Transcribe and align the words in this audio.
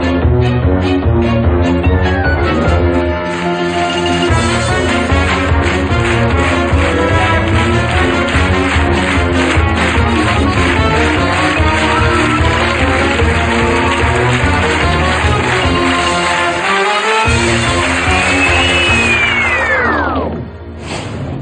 Thank 0.00 0.20
you. 0.20 0.25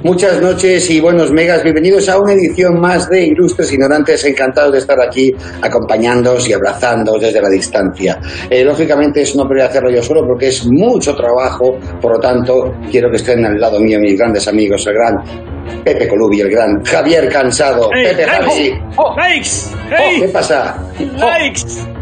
Muchas 0.05 0.39
noches 0.39 0.91
y 0.91 1.01
buenos 1.01 1.33
megas. 1.33 1.63
Bienvenidos 1.63 2.11
a 2.11 2.19
una 2.19 2.35
edición 2.35 2.79
más 2.79 3.09
de 3.09 3.25
Ilustres 3.25 3.73
Ignorantes. 3.73 4.23
Encantados 4.27 4.73
de 4.73 4.79
estar 4.81 5.01
aquí 5.01 5.33
acompañándoos 5.63 6.47
y 6.47 6.53
abrazándoos 6.53 7.23
desde 7.23 7.41
la 7.41 7.49
distancia. 7.49 8.21
Eh, 8.51 8.63
lógicamente, 8.65 9.23
eso 9.23 9.39
no 9.39 9.49
podría 9.49 9.65
hacerlo 9.65 9.91
yo 9.91 10.03
solo 10.03 10.21
porque 10.27 10.49
es 10.49 10.67
mucho 10.67 11.17
trabajo. 11.17 11.79
Por 12.03 12.17
lo 12.17 12.21
tanto, 12.21 12.75
quiero 12.91 13.09
que 13.09 13.17
estén 13.17 13.47
al 13.47 13.59
lado 13.59 13.81
mío 13.81 13.99
mis 13.99 14.19
grandes 14.19 14.47
amigos, 14.47 14.87
el 14.87 14.93
gran 14.93 15.83
Pepe 15.83 16.07
Colubi, 16.07 16.43
el 16.43 16.51
gran 16.51 16.85
Javier 16.85 17.31
Cansado. 17.31 17.89
Pepe 17.89 18.25
Javi. 18.25 18.75
¡Likes! 19.17 20.21
¿Qué 20.21 20.29
pasa? 20.29 20.87
¡Likes! 21.17 21.94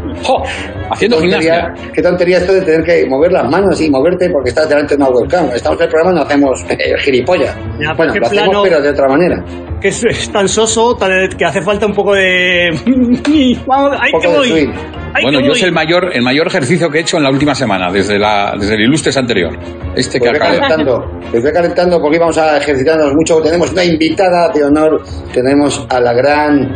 Haciendo 0.91 1.17
Qué 1.17 1.23
tontería, 1.29 1.53
gimnasia. 1.65 1.91
qué 1.93 2.01
tontería 2.01 2.37
esto 2.37 2.53
de 2.53 2.61
tener 2.61 2.83
que 2.83 3.05
mover 3.07 3.31
las 3.31 3.49
manos 3.49 3.79
y 3.81 3.89
moverte 3.89 4.29
porque 4.29 4.49
estás 4.49 4.69
delante 4.69 4.95
de 4.95 5.03
una 5.03 5.11
webcam. 5.11 5.49
Estamos 5.53 5.79
en 5.79 5.83
el 5.85 5.89
programa 5.89 6.11
y 6.11 6.15
no 6.15 6.21
hacemos 6.21 6.65
eh, 6.69 6.97
gilipollas. 6.99 7.55
Ya, 7.79 7.93
bueno, 7.93 8.13
lo 8.15 8.25
hacemos 8.25 8.29
plano. 8.29 8.63
pero 8.63 8.81
de 8.81 8.89
otra 8.89 9.07
manera. 9.07 9.43
Que 9.81 9.87
es, 9.89 10.03
es 10.05 10.29
tan 10.31 10.47
soso 10.47 10.95
tan- 10.95 11.29
que 11.37 11.45
hace 11.45 11.61
falta 11.61 11.85
un 11.85 11.93
poco 11.93 12.13
de. 12.13 12.69
Vamos, 13.65 13.97
ahí 13.99 14.11
Un 14.13 14.21
que 14.21 14.27
voy. 14.27 14.73
Bueno, 15.21 15.39
yo 15.41 15.49
voy. 15.49 15.57
es 15.57 15.63
el 15.63 15.71
mayor, 15.71 16.09
el 16.11 16.23
mayor 16.23 16.47
ejercicio 16.47 16.89
que 16.89 16.97
he 16.97 17.01
hecho 17.01 17.17
en 17.17 17.23
la 17.23 17.29
última 17.29 17.53
semana, 17.53 17.91
desde, 17.91 18.17
la, 18.17 18.55
desde 18.59 18.73
el 18.75 18.81
Ilustres 18.81 19.15
anterior. 19.17 19.55
Este 19.95 20.19
que 20.19 20.27
Pues 20.29 20.41
acaba 20.41 20.55
calentando, 20.55 21.05
pues 21.29 21.43
ve 21.43 21.51
calentando 21.53 22.01
porque 22.01 22.17
vamos 22.17 22.37
a 22.39 22.57
ejercitarnos 22.57 23.13
mucho. 23.13 23.39
Tenemos 23.41 23.71
una 23.73 23.83
invitada 23.83 24.49
de 24.49 24.63
honor. 24.63 25.03
Tenemos 25.31 25.85
a 25.89 25.99
la 25.99 26.13
gran 26.13 26.75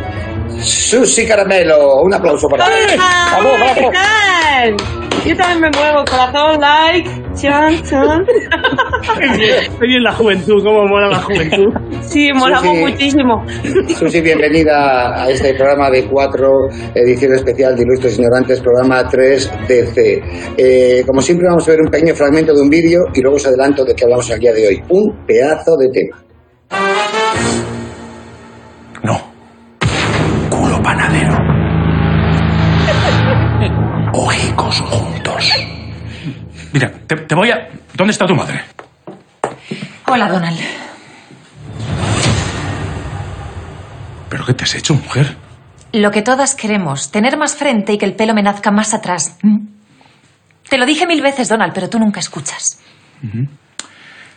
Susi 0.60 1.26
Caramelo. 1.26 2.02
Un 2.02 2.14
aplauso 2.14 2.48
para 2.48 2.66
ella. 2.66 2.96
Vamos, 3.32 3.52
¿Qué 3.74 3.82
vamos. 3.82 3.92
tal? 3.92 5.08
Yo 5.26 5.36
también 5.36 5.60
me 5.60 5.70
muevo, 5.78 6.04
corazón, 6.08 6.60
like, 6.60 7.10
chan, 7.34 7.82
chan. 7.82 8.24
Estoy 9.20 9.96
en 9.96 10.02
la 10.02 10.12
juventud, 10.14 10.62
cómo 10.62 10.86
mola 10.86 11.08
la 11.08 11.18
juventud. 11.18 11.72
Sí, 12.02 12.30
molamos 12.32 12.74
sí. 12.74 12.80
muchísimo. 12.80 13.44
Susi, 13.98 14.20
bienvenida 14.20 15.24
a 15.24 15.28
este 15.28 15.54
programa 15.54 15.90
de 15.90 16.06
cuatro, 16.06 16.48
edición 16.94 17.34
especial 17.34 17.76
de 17.76 17.82
Ilustres 17.82 18.18
Ignorantes, 18.18 18.60
programa 18.60 19.02
3DC. 19.02 20.54
Eh, 20.56 21.02
como 21.06 21.20
siempre, 21.20 21.46
vamos 21.48 21.66
a 21.68 21.72
ver 21.72 21.80
un 21.82 21.90
pequeño 21.90 22.14
fragmento 22.14 22.54
de 22.54 22.62
un 22.62 22.70
vídeo 22.70 23.00
y 23.12 23.20
luego 23.20 23.36
os 23.36 23.46
adelanto 23.46 23.84
de 23.84 23.94
qué 23.94 24.04
hablamos 24.04 24.30
el 24.30 24.38
día 24.38 24.52
de 24.52 24.68
hoy. 24.68 24.82
Un 24.88 25.26
pedazo 25.26 25.76
de 25.76 25.88
tema. 25.90 27.17
Juntos. 34.76 35.52
Mira, 36.72 36.92
te, 37.06 37.16
te 37.16 37.34
voy 37.34 37.50
a... 37.50 37.68
¿Dónde 37.94 38.12
está 38.12 38.26
tu 38.26 38.34
madre? 38.34 38.62
Hola, 40.06 40.28
Donald. 40.28 40.58
¿Pero 44.28 44.44
qué 44.44 44.54
te 44.54 44.64
has 44.64 44.74
hecho, 44.74 44.94
mujer? 44.94 45.36
Lo 45.92 46.10
que 46.10 46.22
todas 46.22 46.54
queremos, 46.54 47.10
tener 47.10 47.36
más 47.38 47.56
frente 47.56 47.94
y 47.94 47.98
que 47.98 48.04
el 48.04 48.14
pelo 48.14 48.34
me 48.34 48.42
nazca 48.42 48.70
más 48.70 48.92
atrás. 48.92 49.38
¿Mm? 49.42 49.66
Te 50.68 50.76
lo 50.76 50.84
dije 50.84 51.06
mil 51.06 51.22
veces, 51.22 51.48
Donald, 51.48 51.72
pero 51.72 51.88
tú 51.88 51.98
nunca 51.98 52.20
escuchas. 52.20 52.78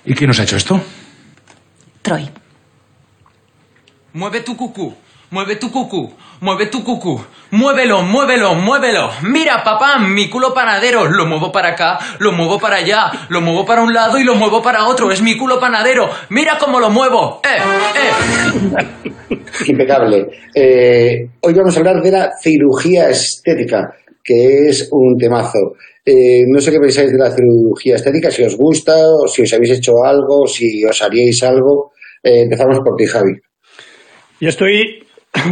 ¿Y 0.06 0.16
quién 0.16 0.30
nos 0.30 0.40
ha 0.40 0.44
hecho 0.44 0.56
esto? 0.56 0.82
Troy. 2.02 2.30
Mueve 4.14 4.42
tu 4.42 4.56
cucú, 4.56 4.96
mueve 5.32 5.56
tu 5.56 5.72
cucú, 5.72 6.12
mueve 6.42 6.68
tu 6.68 6.84
cucú. 6.84 7.20
Muévelo, 7.52 8.04
muévelo, 8.04 8.56
muévelo. 8.56 9.10
Mira, 9.24 9.62
papá, 9.64 10.00
mi 10.00 10.30
culo 10.30 10.54
panadero. 10.54 11.06
Lo 11.06 11.26
muevo 11.26 11.52
para 11.52 11.70
acá, 11.70 12.00
lo 12.20 12.32
muevo 12.32 12.60
para 12.60 12.78
allá, 12.78 13.12
lo 13.30 13.42
muevo 13.42 13.66
para 13.66 13.82
un 13.82 13.94
lado 13.94 14.18
y 14.18 14.24
lo 14.24 14.36
muevo 14.36 14.62
para 14.62 14.88
otro. 14.88 15.12
Es 15.12 15.22
mi 15.22 15.38
culo 15.38 15.60
panadero. 15.60 16.10
Mira 16.30 16.58
cómo 16.58 16.80
lo 16.80 16.90
muevo. 16.90 17.42
Eh, 17.44 17.58
eh. 19.30 19.38
Impecable. 19.68 20.28
Eh, 20.56 21.28
hoy 21.42 21.54
vamos 21.54 21.76
a 21.76 21.80
hablar 21.80 22.02
de 22.02 22.12
la 22.12 22.32
cirugía 22.42 23.10
estética, 23.10 23.94
que 24.24 24.70
es 24.70 24.88
un 24.92 25.18
temazo. 25.18 25.76
Eh, 26.06 26.44
no 26.48 26.60
sé 26.62 26.72
qué 26.72 26.80
pensáis 26.80 27.12
de 27.12 27.18
la 27.18 27.32
cirugía 27.32 27.96
estética, 27.96 28.32
si 28.32 28.44
os 28.44 28.56
gusta, 28.56 28.96
o 28.96 29.28
si 29.28 29.44
os 29.44 29.54
habéis 29.54 29.78
hecho 29.78 29.92
algo, 30.04 30.48
si 30.48 30.84
os 30.86 31.02
haríais 31.02 31.44
algo. 31.44 31.92
Eh, 32.24 32.44
empezamos 32.44 32.80
por 32.80 32.96
ti, 32.96 33.06
Javi. 33.06 33.34
Yo 34.40 34.50
estoy 34.50 35.04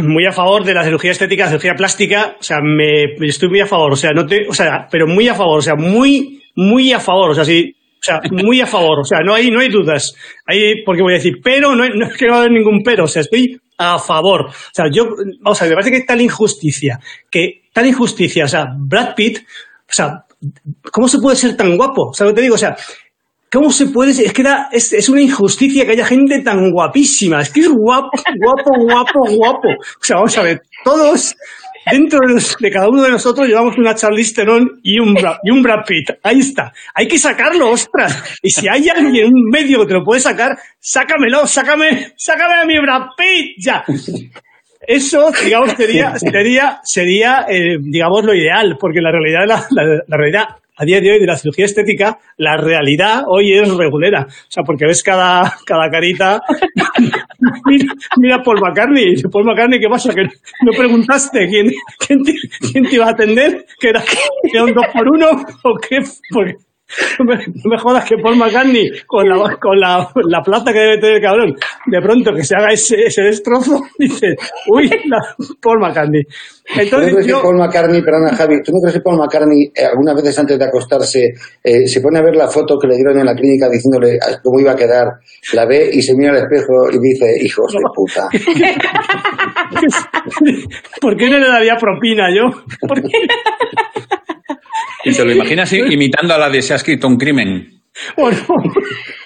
muy 0.02 0.26
a 0.26 0.32
favor 0.32 0.64
de 0.64 0.74
la 0.74 0.84
cirugía 0.84 1.12
estética, 1.12 1.44
la 1.44 1.50
cirugía 1.50 1.74
plástica. 1.74 2.36
O 2.38 2.42
sea, 2.42 2.58
me, 2.62 3.04
estoy 3.26 3.48
muy 3.48 3.60
a 3.60 3.66
favor. 3.66 3.92
O 3.92 3.96
sea, 3.96 4.12
no 4.12 4.26
te, 4.26 4.46
o 4.48 4.52
sea, 4.54 4.86
pero 4.90 5.06
muy 5.06 5.28
a 5.28 5.34
favor. 5.34 5.58
O 5.58 5.62
sea, 5.62 5.74
muy, 5.74 6.42
muy 6.54 6.92
a 6.92 7.00
favor. 7.00 7.30
O 7.30 7.34
sea, 7.34 7.44
sí. 7.44 7.74
O 7.76 8.02
sea, 8.02 8.20
muy 8.30 8.60
a 8.60 8.66
favor. 8.66 9.00
O 9.00 9.04
sea, 9.04 9.20
no 9.20 9.34
hay, 9.34 9.50
no 9.50 9.60
hay 9.60 9.68
dudas. 9.68 10.14
Ahí, 10.46 10.82
porque 10.84 11.02
voy 11.02 11.12
a 11.14 11.16
decir, 11.16 11.34
pero 11.42 11.74
no, 11.74 11.82
hay- 11.82 11.90
no 11.94 12.06
es 12.06 12.16
que 12.16 12.26
no 12.26 12.32
va 12.32 12.38
a 12.38 12.40
haber 12.42 12.52
ningún 12.52 12.82
pero. 12.82 13.04
O 13.04 13.08
sea, 13.08 13.22
estoy 13.22 13.60
a 13.78 13.98
favor. 13.98 14.46
O 14.46 14.52
sea, 14.72 14.86
yo, 14.92 15.08
vamos 15.40 15.60
a 15.60 15.64
ver, 15.64 15.70
me 15.72 15.82
parece 15.82 15.92
que 16.00 16.06
tal 16.06 16.20
injusticia, 16.20 17.00
que 17.30 17.62
tal 17.72 17.86
injusticia, 17.86 18.44
o 18.44 18.48
sea, 18.48 18.66
Brad 18.76 19.14
Pitt, 19.14 19.38
o 19.38 19.92
sea, 19.92 20.24
¿cómo 20.92 21.08
se 21.08 21.18
puede 21.18 21.36
ser 21.36 21.56
tan 21.56 21.76
guapo? 21.78 22.08
O 22.10 22.12
sea, 22.14 22.26
lo 22.26 22.32
que 22.32 22.36
te 22.36 22.42
digo, 22.42 22.56
o 22.56 22.58
sea, 22.58 22.76
¿Cómo 23.52 23.70
se 23.72 23.86
puede? 23.86 24.10
Es 24.12 24.32
que 24.32 24.42
da- 24.44 24.68
es, 24.70 25.08
una 25.08 25.20
injusticia 25.22 25.84
que 25.84 25.92
haya 25.92 26.06
gente 26.06 26.40
tan 26.40 26.70
guapísima. 26.70 27.40
Es 27.40 27.50
que 27.50 27.60
es 27.60 27.68
guapo, 27.68 28.10
guapo, 28.38 28.70
guapo, 28.84 29.20
guapo. 29.36 29.68
O 29.68 30.04
sea, 30.04 30.16
vamos 30.16 30.38
a 30.38 30.42
ver, 30.42 30.62
todos 30.84 31.34
dentro 31.90 32.20
de, 32.60 32.70
cada 32.70 32.88
uno 32.88 33.02
de 33.02 33.10
nosotros 33.10 33.48
llevamos 33.48 33.76
una 33.76 33.94
Charlize 33.96 34.34
Theron 34.34 34.78
y 34.84 35.00
un, 35.00 35.14
Bra- 35.16 35.40
y 35.42 35.50
un 35.50 35.62
Brad 35.62 35.84
Pitt. 35.84 36.10
Ahí 36.22 36.38
está. 36.40 36.72
Hay 36.94 37.08
que 37.08 37.18
sacarlo, 37.18 37.70
ostras. 37.70 38.22
Y 38.42 38.50
si 38.50 38.68
hay 38.68 38.88
alguien, 38.88 39.26
un 39.34 39.50
medio 39.50 39.80
que 39.80 39.86
te 39.86 39.94
lo 39.94 40.04
puede 40.04 40.20
sacar, 40.20 40.56
sácamelo, 40.78 41.44
sácame, 41.48 42.12
sácame 42.16 42.54
a 42.62 42.66
mi 42.66 42.78
Brad 42.78 43.08
Pitt, 43.16 43.56
ya. 43.58 43.84
Eso, 44.86 45.30
digamos, 45.44 45.72
sería, 45.72 46.16
sería, 46.18 46.80
sería 46.84 47.46
eh, 47.48 47.76
digamos, 47.80 48.24
lo 48.24 48.34
ideal, 48.34 48.76
porque 48.80 49.00
la 49.00 49.10
realidad, 49.10 49.40
la- 49.70 50.02
la 50.06 50.16
realidad 50.16 50.44
a 50.80 50.84
día 50.86 51.00
de 51.00 51.12
hoy 51.12 51.20
de 51.20 51.26
la 51.26 51.36
cirugía 51.36 51.66
estética, 51.66 52.18
la 52.38 52.56
realidad 52.56 53.24
hoy 53.28 53.52
es 53.52 53.68
regulera. 53.76 54.26
O 54.26 54.50
sea, 54.50 54.64
porque 54.64 54.86
ves 54.86 55.02
cada, 55.02 55.42
cada 55.66 55.90
carita. 55.90 56.40
mira, 57.66 57.94
mira 58.16 58.42
Paul 58.42 58.60
McCartney. 58.62 59.14
Paul 59.30 59.44
McCartney, 59.44 59.78
¿qué 59.78 59.88
pasa? 59.90 60.14
Que 60.14 60.22
no 60.22 60.72
preguntaste 60.72 61.46
quién, 61.48 61.70
quién, 61.98 62.22
te, 62.22 62.32
quién 62.72 62.86
iba 62.90 63.06
a 63.06 63.10
atender, 63.10 63.66
que 63.78 63.90
era, 63.90 64.00
que 64.00 64.50
era 64.54 64.64
un 64.64 64.72
dos 64.72 64.86
por 64.90 65.06
uno 65.06 65.26
o 65.64 65.74
qué. 65.86 65.98
Porque 66.32 66.54
no 67.18 67.24
me, 67.70 67.78
jodas 67.78 68.04
que 68.04 68.16
Paul 68.16 68.36
McCartney, 68.36 68.90
con 69.06 69.28
la, 69.28 69.56
con 69.56 69.78
la, 69.78 70.08
la 70.28 70.42
plata 70.42 70.72
que 70.72 70.78
debe 70.78 70.98
tener 70.98 71.16
el 71.16 71.22
cabrón, 71.22 71.54
de 71.86 72.00
pronto 72.00 72.32
que 72.34 72.44
se 72.44 72.56
haga 72.56 72.72
ese, 72.72 72.96
ese 73.06 73.22
destrozo, 73.22 73.82
dice, 73.98 74.34
uy, 74.68 74.88
la- 75.06 75.34
Paul 75.60 75.80
McCartney. 75.80 76.22
¿Tú 76.24 76.30
no 76.76 76.82
Entonces 76.82 77.10
crees 77.12 77.26
que 77.26 77.32
yo, 77.32 77.42
Paul 77.42 77.58
McCartney, 77.58 78.02
perdona 78.02 78.34
Javi, 78.36 78.62
¿tú 78.62 78.72
no 78.72 78.78
crees 78.82 78.94
que 78.94 79.00
Paul 79.02 79.18
McCartney 79.18 79.70
eh, 79.74 79.84
algunas 79.86 80.14
veces 80.16 80.38
antes 80.38 80.58
de 80.58 80.64
acostarse 80.64 81.20
eh, 81.64 81.86
se 81.86 82.00
pone 82.00 82.18
a 82.18 82.22
ver 82.22 82.36
la 82.36 82.48
foto 82.48 82.78
que 82.78 82.86
le 82.88 82.96
dieron 82.96 83.18
en 83.18 83.26
la 83.26 83.34
clínica 83.34 83.68
diciéndole 83.68 84.18
ah, 84.22 84.38
cómo 84.42 84.60
iba 84.60 84.72
a 84.72 84.76
quedar, 84.76 85.06
la 85.52 85.66
ve 85.66 85.90
y 85.92 86.00
se 86.02 86.14
mira 86.16 86.30
al 86.32 86.38
espejo 86.38 86.88
y 86.92 86.98
dice, 87.00 87.26
hijos 87.42 87.72
de 87.72 87.78
puta? 87.94 88.28
¿por 91.00 91.16
qué 91.16 91.28
no 91.28 91.38
le 91.38 91.48
daría 91.48 91.76
propina 91.76 92.28
yo? 92.34 92.50
¿Por 92.86 93.02
qué? 93.02 93.08
Y 95.04 95.14
te 95.14 95.24
lo 95.24 95.32
imaginas 95.32 95.72
imitando 95.72 96.34
a 96.34 96.38
la 96.38 96.50
de 96.50 96.60
Se 96.60 96.74
escrito 96.80 97.06
un 97.06 97.16
crimen. 97.16 97.82
Bueno, 98.16 98.38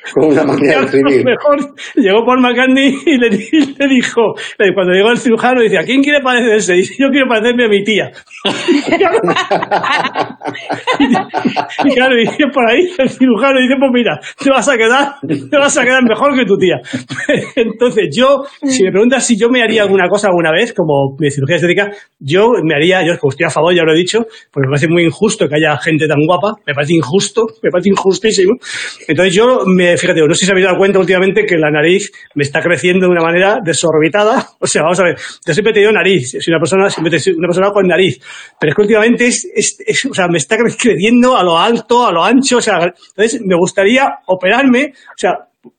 Como 0.15 0.29
una 0.29 0.45
manera 0.45 0.81
de 0.81 0.87
escribir. 0.87 1.25
mejor 1.35 1.59
llegó 1.95 2.27
Paul 2.27 2.41
McCartney 2.41 2.99
y 3.07 3.19
le, 3.19 3.29
y 3.29 3.75
le 3.79 3.89
dijo, 3.89 4.35
eh, 4.59 4.75
cuando 4.75 4.93
llegó 4.93 5.11
el 5.11 5.19
cirujano, 5.19 5.63
dice, 5.63 5.79
¿a 5.79 5.85
quién 5.85 6.03
quiere 6.03 6.21
parecerse? 6.21 6.75
Dice, 6.75 6.95
yo 6.99 7.09
quiero 7.11 7.29
parecerme 7.29 7.65
a 7.65 7.69
mi 7.69 7.83
tía. 7.85 8.11
y 11.85 11.95
claro, 11.95 12.17
dice 12.17 12.47
por 12.53 12.69
ahí, 12.69 12.89
el 12.99 13.09
cirujano 13.09 13.61
dice, 13.61 13.77
pues 13.79 13.91
mira, 13.93 14.19
te 14.43 14.51
vas 14.51 14.69
a 14.69 14.77
quedar, 14.77 15.15
te 15.23 15.57
vas 15.57 15.79
a 15.79 15.85
quedar 15.85 16.03
mejor 16.05 16.37
que 16.37 16.45
tu 16.45 16.59
tía. 16.59 16.81
Entonces 17.57 18.09
yo, 18.15 18.45
si 18.63 18.85
me 18.85 18.91
preguntas 18.91 19.27
si 19.27 19.39
yo 19.39 19.49
me 19.49 19.63
haría 19.63 19.81
alguna 19.83 20.09
cosa 20.09 20.29
alguna 20.29 20.53
vez, 20.53 20.75
como 20.75 21.17
de 21.19 21.31
cirugía 21.31 21.57
estética, 21.57 21.91
yo 22.19 22.51
me 22.63 22.75
haría, 22.75 23.03
yo 23.07 23.15
estoy 23.15 23.47
a 23.47 23.51
favor, 23.51 23.75
ya 23.75 23.83
lo 23.83 23.93
he 23.93 23.97
dicho, 23.97 24.27
porque 24.53 24.67
me 24.67 24.73
parece 24.73 24.89
muy 24.89 25.05
injusto 25.05 25.49
que 25.49 25.57
haya 25.57 25.79
gente 25.79 26.07
tan 26.07 26.19
guapa, 26.27 26.53
me 26.67 26.75
parece 26.75 26.93
injusto, 26.95 27.47
me 27.63 27.71
parece 27.71 27.89
injustísimo. 27.91 28.55
Entonces 29.09 29.35
yo, 29.35 29.65
me, 29.67 29.94
fíjate, 29.97 30.21
no 30.27 30.35
sé 30.35 30.41
si 30.41 30.45
os 30.47 30.51
habéis 30.51 30.67
dado 30.67 30.77
cuenta 30.79 30.99
últimamente 30.99 31.45
que 31.47 31.57
la 31.57 31.71
nariz 31.71 32.11
me 32.35 32.43
está 32.45 32.61
creciendo 32.61 33.07
de 33.07 33.13
una 33.13 33.23
manera 33.23 33.59
desorbitada. 33.65 34.47
O 34.61 34.67
sea, 34.67 34.83
vamos 34.83 34.99
a 35.01 35.05
ver, 35.05 35.17
yo 35.47 35.53
siempre 35.53 35.71
he 35.73 35.75
tenido 35.75 35.93
nariz, 35.93 36.31
soy 36.31 36.53
una 36.53 36.59
persona, 36.59 36.89
siempre 36.91 37.19
una 37.37 37.49
persona 37.49 37.71
con 37.71 37.87
nariz, 37.87 38.19
pero 38.59 38.71
es 38.71 38.77
que 38.77 38.83
últimamente 38.83 39.27
es- 39.27 39.47
o 40.11 40.15
sea, 40.15 40.27
me 40.29 40.39
está 40.39 40.57
creciendo 40.57 41.37
a 41.37 41.43
lo 41.45 41.59
alto, 41.59 42.07
a 42.07 42.13
lo 42.13 42.25
ancho, 42.25 42.57
o 42.59 42.61
sea, 42.63 42.79
entonces 43.17 43.41
me 43.45 43.55
gustaría 43.57 44.09
operarme, 44.27 44.93
o 44.95 45.17
sea, 45.19 45.33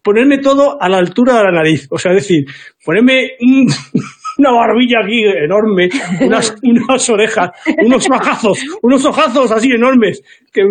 ponerme 0.03 0.37
todo 0.39 0.77
a 0.81 0.87
la 0.89 0.97
altura 0.97 1.37
de 1.37 1.43
la 1.45 1.51
nariz, 1.51 1.87
o 1.89 1.97
sea, 1.97 2.11
es 2.13 2.17
decir, 2.27 2.45
ponerme 2.83 3.31
un- 3.41 3.67
una 4.37 4.51
barbilla 4.51 4.99
aquí 5.03 5.23
enorme, 5.23 5.89
unas, 6.21 6.55
unas 6.63 7.09
orejas, 7.09 7.49
unos 7.83 8.09
ojazos, 8.09 8.63
unos 8.81 9.05
ojazos 9.05 9.51
así 9.51 9.71
enormes, 9.71 10.21
que, 10.51 10.61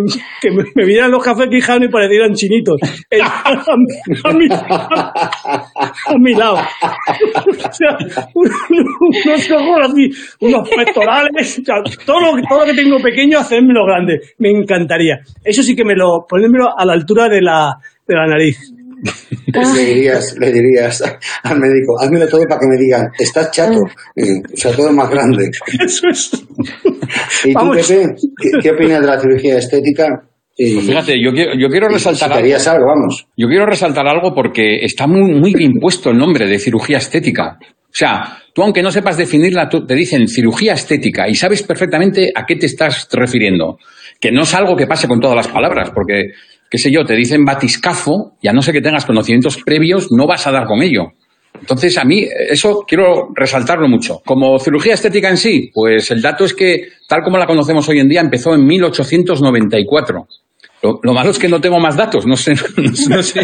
que 0.41 0.51
me, 0.51 0.65
me 0.75 0.85
vieran 0.87 1.11
los 1.11 1.23
cafés 1.25 1.49
Quijano 1.49 1.85
y 1.85 1.89
parecieran 1.89 2.35
chinitos, 2.35 2.81
Eh, 3.11 3.21
a, 3.23 3.53
mi- 3.77 4.17
a 4.25 4.33
mi, 4.33 4.47
a 4.51 6.19
mi 6.19 6.35
lado. 6.35 6.57
O 6.57 7.73
sea, 7.73 7.97
un- 8.35 8.51
unos 9.25 9.51
ojos 9.51 9.79
así, 9.83 10.11
unos 10.41 10.69
pectorales, 10.69 11.59
o 11.61 11.65
sea, 11.65 11.77
todo 12.07 12.21
lo, 12.21 12.43
todo 12.49 12.61
lo 12.61 12.65
que 12.67 12.75
tengo 12.75 12.99
pequeño, 12.99 13.39
hacérmelo 13.39 13.85
grande. 13.87 14.21
Me 14.39 14.51
encantaría. 14.51 15.21
Eso 15.45 15.63
sí 15.63 15.75
que 15.75 15.85
me 15.85 15.95
lo, 15.95 16.27
ponérmelo 16.29 16.67
a 16.77 16.85
la 16.85 16.93
altura 16.93 17.29
de 17.29 17.41
la, 17.41 17.75
de 18.07 18.15
la 18.15 18.27
nariz. 18.27 18.74
Le 19.75 19.85
dirías, 19.85 20.35
le 20.41 20.51
dirías 20.53 21.03
al 21.43 21.61
médico, 21.61 22.01
házmelo 22.01 22.27
todo 22.27 22.43
para 22.49 22.61
que 22.61 22.67
me 22.67 22.77
digan, 22.77 23.09
estás 23.19 23.51
chato. 23.53 23.79
O 23.83 24.57
sea, 24.57 24.73
todo 24.73 24.93
más 24.93 25.09
grande. 25.11 25.51
Eso 25.85 26.09
es. 26.11 26.31
¿Y 27.45 27.53
tú, 27.53 27.55
Vamos. 27.55 27.77
Pepe, 27.87 28.15
qué, 28.41 28.51
qué 28.63 28.71
opinas 28.71 29.01
de 29.03 29.07
la 29.07 29.21
cirugía 29.21 29.59
estética? 29.59 30.25
Y, 30.57 30.75
Pues 30.75 30.87
Fíjate, 30.87 31.23
yo 31.23 31.33
quiero, 31.33 31.53
yo 31.59 31.69
quiero 31.69 31.87
y 31.87 31.91
si 31.91 31.95
resaltar 32.09 32.33
algo. 32.33 32.87
vamos. 32.87 33.27
Yo 33.37 33.47
quiero 33.49 33.67
resaltar 33.67 34.07
algo 34.09 34.35
porque 34.35 34.85
está 34.85 35.07
muy, 35.07 35.33
muy 35.39 35.53
bien 35.55 35.75
puesto 35.81 36.11
el 36.11 36.19
nombre 36.19 36.47
de 36.49 36.59
cirugía 36.59 36.99
estética. 36.99 37.59
O 37.61 37.97
sea, 37.97 38.39
tú 38.53 38.63
aunque 38.63 38.83
no 38.83 38.91
sepas 38.91 39.17
definirla, 39.17 39.69
tú- 39.69 39.87
te 39.87 39.95
dicen 39.95 40.27
cirugía 40.27 40.73
estética 40.73 41.29
y 41.29 41.35
sabes 41.37 41.63
perfectamente 41.63 42.33
a 42.35 42.45
qué 42.47 42.57
te 42.57 42.67
estás 42.67 43.09
refiriendo. 43.13 43.79
Que 44.21 44.33
no 44.33 44.43
es 44.43 44.55
algo 44.55 44.75
que 44.77 44.87
pase 44.87 45.07
con 45.07 45.21
todas 45.21 45.37
las 45.37 45.49
palabras, 45.49 45.91
porque, 45.95 46.31
qué 46.71 46.79
sé 46.79 46.91
yo, 46.91 47.05
te 47.05 47.15
dicen 47.15 47.45
batiscafo 47.45 48.33
y 48.41 48.49
a 48.49 48.53
no 48.53 48.63
ser 48.63 48.75
que 48.75 48.81
tengas 48.81 49.05
conocimientos 49.07 49.59
previos, 49.65 50.09
no 50.11 50.27
vas 50.27 50.47
a 50.47 50.53
dar 50.53 50.67
con 50.67 50.83
ello. 50.83 51.13
Entonces, 51.61 51.97
a 51.99 52.05
mí 52.05 52.27
eso 52.51 52.85
quiero 52.87 53.29
resaltarlo 53.35 53.89
mucho. 53.89 54.21
Como 54.27 54.59
cirugía 54.59 54.95
estética 54.95 55.31
en 55.31 55.37
sí, 55.37 55.71
pues 55.73 56.11
el 56.11 56.21
dato 56.21 56.45
es 56.45 56.53
que, 56.53 56.89
tal 57.09 57.23
como 57.23 57.39
la 57.39 57.47
conocemos 57.47 57.89
hoy 57.89 58.01
en 58.01 58.09
día, 58.09 58.21
empezó 58.21 58.55
en 58.55 58.67
1894. 58.67 60.27
Lo, 60.83 60.99
lo 61.03 61.15
malo 61.15 61.31
es 61.31 61.39
que 61.39 61.49
no 61.49 61.61
tengo 61.61 61.79
más 61.79 61.97
datos, 61.97 62.27
no 62.27 62.37
sé, 62.37 62.55
no 63.09 63.23
sé, 63.23 63.41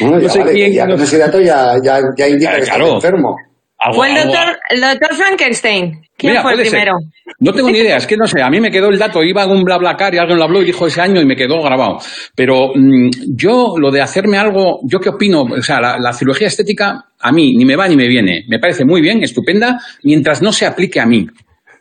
Bueno, 0.00 0.16
no 0.16 0.22
ya, 0.22 0.28
sé 0.28 0.38
vale, 0.40 0.52
quién. 0.52 0.72
ya 0.72 0.84
no 0.84 0.90
con 0.96 0.98
sé- 0.98 1.16
ese 1.16 1.18
dato 1.18 1.40
ya, 1.40 1.72
ya, 1.82 1.98
ya 2.16 2.28
indica 2.28 2.54
que 2.56 2.62
Claro. 2.62 2.84
estás 2.84 3.04
enfermo. 3.04 3.36
Algo- 3.80 3.96
Fue 3.96 4.10
el 4.10 4.16
algo- 4.18 4.32
doctor, 4.32 4.58
el 4.68 4.80
doctor 4.80 5.14
Frankenstein. 5.14 6.02
¿Quién 6.16 6.32
Mira, 6.32 6.42
fue 6.42 6.52
el 6.52 6.58
ser. 6.58 6.68
primero? 6.70 6.98
No 7.38 7.52
tengo 7.52 7.70
ni 7.70 7.78
idea, 7.78 7.96
es 7.96 8.06
que 8.06 8.16
no 8.16 8.26
sé, 8.26 8.42
a 8.42 8.50
mí 8.50 8.60
me 8.60 8.70
quedó 8.70 8.88
el 8.90 8.98
dato, 8.98 9.22
iba 9.24 9.42
en 9.44 9.50
un 9.52 9.64
BlaBlaCar 9.64 10.14
y 10.14 10.18
alguien 10.18 10.36
lo 10.36 10.44
habló 10.44 10.60
y 10.60 10.66
dijo 10.66 10.86
ese 10.86 11.00
año 11.00 11.18
y 11.20 11.24
me 11.24 11.34
quedó 11.34 11.62
grabado. 11.62 11.98
Pero 12.36 12.72
mm, 12.74 13.08
yo, 13.34 13.74
lo 13.78 13.90
de 13.90 14.02
hacerme 14.02 14.36
algo, 14.36 14.80
¿yo 14.84 15.00
qué 15.00 15.08
opino? 15.08 15.42
O 15.44 15.62
sea, 15.62 15.80
la, 15.80 15.96
la 15.98 16.12
cirugía 16.12 16.48
estética 16.48 17.06
a 17.18 17.32
mí 17.32 17.54
ni 17.56 17.64
me 17.64 17.76
va 17.76 17.88
ni 17.88 17.96
me 17.96 18.06
viene. 18.06 18.44
Me 18.48 18.58
parece 18.58 18.84
muy 18.84 19.00
bien, 19.00 19.22
estupenda, 19.22 19.78
mientras 20.02 20.42
no 20.42 20.52
se 20.52 20.66
aplique 20.66 21.00
a 21.00 21.06
mí. 21.06 21.26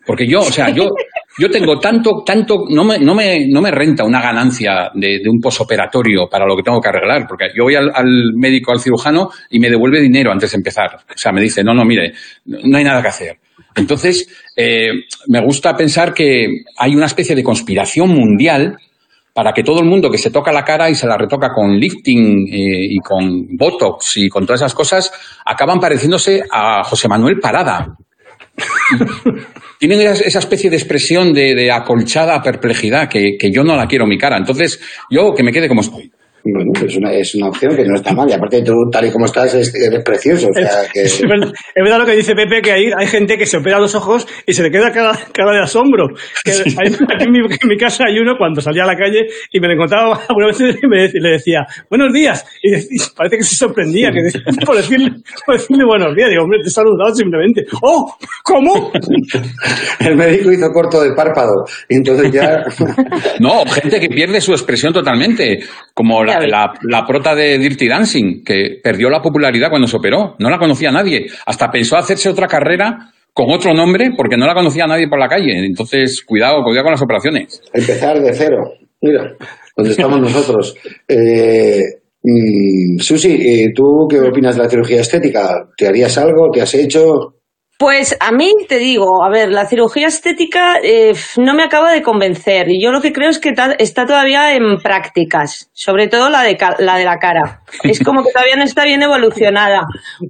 Porque 0.05 0.25
yo, 0.25 0.39
o 0.39 0.51
sea, 0.51 0.69
yo, 0.69 0.85
yo 1.39 1.49
tengo 1.49 1.79
tanto, 1.79 2.21
tanto, 2.25 2.65
no 2.69 2.83
me, 2.83 2.99
no 2.99 3.15
me, 3.15 3.47
no 3.47 3.61
me 3.61 3.71
renta 3.71 4.03
una 4.03 4.21
ganancia 4.21 4.91
de, 4.93 5.21
un 5.29 5.39
posoperatorio 5.39 6.27
para 6.29 6.45
lo 6.45 6.55
que 6.55 6.63
tengo 6.63 6.81
que 6.81 6.89
arreglar, 6.89 7.25
porque 7.27 7.47
yo 7.55 7.63
voy 7.63 7.75
al, 7.75 7.89
al 7.93 8.33
médico, 8.35 8.71
al 8.71 8.79
cirujano, 8.79 9.29
y 9.49 9.59
me 9.59 9.69
devuelve 9.69 10.01
dinero 10.01 10.31
antes 10.31 10.51
de 10.51 10.57
empezar. 10.57 10.95
O 10.95 11.17
sea, 11.17 11.31
me 11.31 11.41
dice, 11.41 11.63
no, 11.63 11.73
no, 11.73 11.85
mire, 11.85 12.13
no 12.45 12.77
hay 12.77 12.83
nada 12.83 13.01
que 13.01 13.07
hacer. 13.07 13.39
Entonces, 13.75 14.27
eh, 14.55 14.91
me 15.27 15.41
gusta 15.41 15.75
pensar 15.75 16.13
que 16.13 16.63
hay 16.77 16.95
una 16.95 17.05
especie 17.05 17.35
de 17.35 17.43
conspiración 17.43 18.09
mundial 18.09 18.77
para 19.33 19.53
que 19.53 19.63
todo 19.63 19.79
el 19.79 19.85
mundo 19.85 20.09
que 20.09 20.17
se 20.17 20.31
toca 20.31 20.51
la 20.51 20.65
cara 20.65 20.89
y 20.89 20.95
se 20.95 21.07
la 21.07 21.17
retoca 21.17 21.53
con 21.53 21.79
lifting 21.79 22.47
eh, 22.47 22.87
y 22.91 22.99
con 22.99 23.55
botox 23.55 24.17
y 24.17 24.27
con 24.27 24.45
todas 24.45 24.61
esas 24.61 24.73
cosas, 24.73 25.11
acaban 25.45 25.79
pareciéndose 25.79 26.43
a 26.51 26.83
José 26.83 27.07
Manuel 27.07 27.39
Parada. 27.39 27.95
Tienen 29.79 30.01
esa, 30.01 30.39
especie 30.39 30.69
de 30.69 30.75
expresión 30.75 31.33
de, 31.33 31.55
de 31.55 31.71
acolchada 31.71 32.43
perplejidad 32.43 33.07
que, 33.07 33.37
que 33.39 33.49
yo 33.49 33.63
no 33.63 33.77
la 33.77 33.87
quiero 33.87 34.03
en 34.03 34.09
mi 34.09 34.17
cara. 34.17 34.35
Entonces, 34.35 34.79
yo 35.09 35.33
que 35.33 35.41
me 35.41 35.53
quede 35.53 35.69
como 35.69 35.79
estoy. 35.79 36.11
Bueno, 36.43 36.71
es 36.85 36.95
una, 36.97 37.11
es 37.13 37.35
una 37.35 37.47
opción 37.49 37.75
que 37.75 37.83
no 37.85 37.95
está 37.95 38.13
mal. 38.13 38.29
Y 38.29 38.33
aparte, 38.33 38.61
tú, 38.63 38.73
tal 38.91 39.05
y 39.05 39.11
como 39.11 39.25
estás, 39.25 39.53
es- 39.53 39.73
eres 39.75 40.03
precioso. 40.03 40.47
O 40.49 40.53
sea, 40.53 40.83
que... 40.91 41.01
Es 41.03 41.21
verdad, 41.21 41.47
es 41.51 41.83
verdad 41.83 41.99
lo 41.99 42.05
que 42.05 42.13
dice 42.15 42.33
Pepe, 42.35 42.61
que 42.61 42.71
hay, 42.71 42.91
hay 42.97 43.07
gente 43.07 43.37
que 43.37 43.45
se 43.45 43.57
opera 43.57 43.79
los 43.79 43.93
ojos 43.95 44.27
y 44.45 44.53
se 44.53 44.63
le 44.63 44.71
queda 44.71 44.91
cara, 44.91 45.17
cara 45.33 45.51
de 45.51 45.61
asombro. 45.63 46.07
Que 46.43 46.51
hay- 46.51 46.93
aquí 46.93 47.25
en 47.25 47.31
mi, 47.31 47.39
en 47.39 47.67
mi 47.67 47.77
casa 47.77 48.05
hay 48.07 48.17
uno 48.19 48.35
cuando 48.37 48.61
salía 48.61 48.83
a 48.83 48.87
la 48.87 48.95
calle 48.95 49.27
y 49.51 49.59
me 49.59 49.67
lo 49.67 49.73
encontraba 49.73 50.21
alguna 50.27 50.47
vez 50.47 50.59
y 50.61 50.87
me 50.87 51.07
le 51.11 51.29
decía, 51.31 51.65
buenos 51.89 52.13
días. 52.13 52.45
Y, 52.63 52.71
parece 53.15 53.37
que 53.37 53.43
se 53.43 53.55
sorprendía 53.55 54.11
que 54.11 54.19
por, 54.65 54.75
decirle, 54.77 55.11
por 55.45 55.57
decirle 55.57 55.83
buenos 55.85 56.15
días. 56.15 56.29
Digo, 56.29 56.43
hombre, 56.43 56.59
te 56.63 56.69
he 56.69 56.71
saludado 56.71 57.13
simplemente. 57.13 57.63
¡Oh! 57.81 58.15
¿Cómo? 58.43 58.91
El 59.99 60.15
médico 60.15 60.51
hizo 60.51 60.69
corto 60.71 61.01
de 61.01 61.13
párpado. 61.13 61.65
Y 61.87 61.95
entonces 61.97 62.31
ya. 62.31 62.63
No, 63.39 63.65
gente 63.65 63.99
que 63.99 64.09
pierde 64.09 64.41
su 64.41 64.51
expresión 64.51 64.93
totalmente, 64.93 65.59
como 65.93 66.23
la, 66.29 66.47
la, 66.47 66.73
la 66.81 67.05
prota 67.05 67.35
de 67.35 67.57
Dirty 67.57 67.87
Dancing, 67.87 68.43
que 68.43 68.79
perdió 68.83 69.09
la 69.09 69.21
popularidad 69.21 69.69
cuando 69.69 69.87
se 69.87 69.97
operó. 69.97 70.35
No 70.39 70.49
la 70.49 70.57
conocía 70.57 70.91
nadie. 70.91 71.27
Hasta 71.45 71.69
pensó 71.71 71.97
hacerse 71.97 72.29
otra 72.29 72.47
carrera 72.47 73.11
con 73.33 73.51
otro 73.51 73.73
nombre 73.73 74.11
porque 74.17 74.37
no 74.37 74.45
la 74.45 74.53
conocía 74.53 74.85
nadie 74.85 75.07
por 75.07 75.19
la 75.19 75.27
calle. 75.27 75.65
Entonces, 75.65 76.23
cuidado, 76.25 76.63
cuidado 76.63 76.83
con 76.83 76.91
las 76.91 77.01
operaciones. 77.01 77.61
Empezar 77.73 78.19
de 78.21 78.33
cero. 78.33 78.73
Mira, 79.01 79.33
donde 79.75 79.91
estamos 79.91 80.19
nosotros. 80.19 80.75
Eh, 81.07 81.81
mm, 82.21 82.99
Susi, 82.99 83.71
¿tú 83.73 84.07
qué 84.09 84.19
opinas 84.19 84.55
de 84.55 84.63
la 84.63 84.69
cirugía 84.69 85.01
estética? 85.01 85.69
¿Te 85.77 85.87
harías 85.87 86.17
algo? 86.17 86.51
¿Te 86.51 86.61
has 86.61 86.73
hecho? 86.75 87.38
Pues 87.79 88.17
a 88.19 88.33
mí 88.33 88.51
te 88.67 88.77
digo, 88.77 89.23
a 89.23 89.29
ver, 89.29 89.53
la 89.53 89.65
cirugía 89.65 90.07
estética 90.07 90.79
eh, 90.83 91.13
no 91.37 91.53
me 91.53 91.63
acaba 91.63 91.93
de 91.93 92.01
convencer. 92.01 92.69
Y 92.69 92.83
yo 92.83 92.91
lo 92.91 92.99
que 92.99 93.13
creo 93.13 93.29
es 93.29 93.39
que 93.39 93.53
está 93.77 94.05
todavía 94.05 94.53
en 94.53 94.79
prácticas, 94.83 95.71
sobre 95.71 96.09
todo 96.09 96.29
la 96.29 96.43
de, 96.43 96.57
la 96.79 96.97
de 96.97 97.05
la 97.05 97.19
cara. 97.19 97.61
Es 97.83 97.99
como 98.03 98.21
que 98.21 98.33
todavía 98.33 98.57
no 98.57 98.65
está 98.65 98.83
bien 98.83 99.01
evolucionada. 99.01 99.83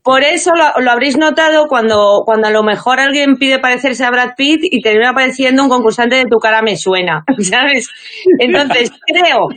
Por 0.04 0.22
eso 0.22 0.51
lo, 0.54 0.80
lo 0.80 0.92
habréis 0.92 1.18
notado 1.18 1.66
cuando, 1.68 2.22
cuando 2.24 2.50
a 2.50 2.51
lo 2.51 2.62
mejor 2.62 3.00
alguien 3.00 3.38
pide 3.38 3.57
parecerse 3.57 4.06
a 4.06 4.12
Brad 4.12 4.36
Pitt 4.38 4.60
y 4.66 4.81
termina 4.81 5.10
apareciendo 5.10 5.63
un 5.63 5.69
concursante 5.69 6.18
de 6.18 6.25
tu 6.25 6.38
cara 6.38 6.62
me 6.62 6.78
suena, 6.78 7.24
¿sabes? 7.40 7.90
Entonces 8.38 8.91
creo 9.08 9.48